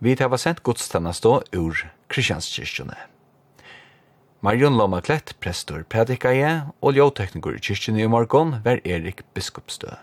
Vi 0.06 0.16
tar 0.16 0.28
var 0.28 0.38
sent 0.38 0.62
då 1.20 1.42
ur 1.52 1.90
Kristianskirkjone. 2.06 2.96
Marion 4.40 4.76
Loma 4.78 5.00
Klett, 5.00 5.32
prestor 5.40 5.82
Pedikaje 5.82 6.68
og 6.78 6.94
ljåtekniker 6.94 7.56
i 7.56 7.58
kyrkjene 7.58 8.04
i 8.04 8.06
morgon, 8.06 8.60
var 8.62 8.78
Erik 8.86 9.24
Biskopstø. 9.34 9.96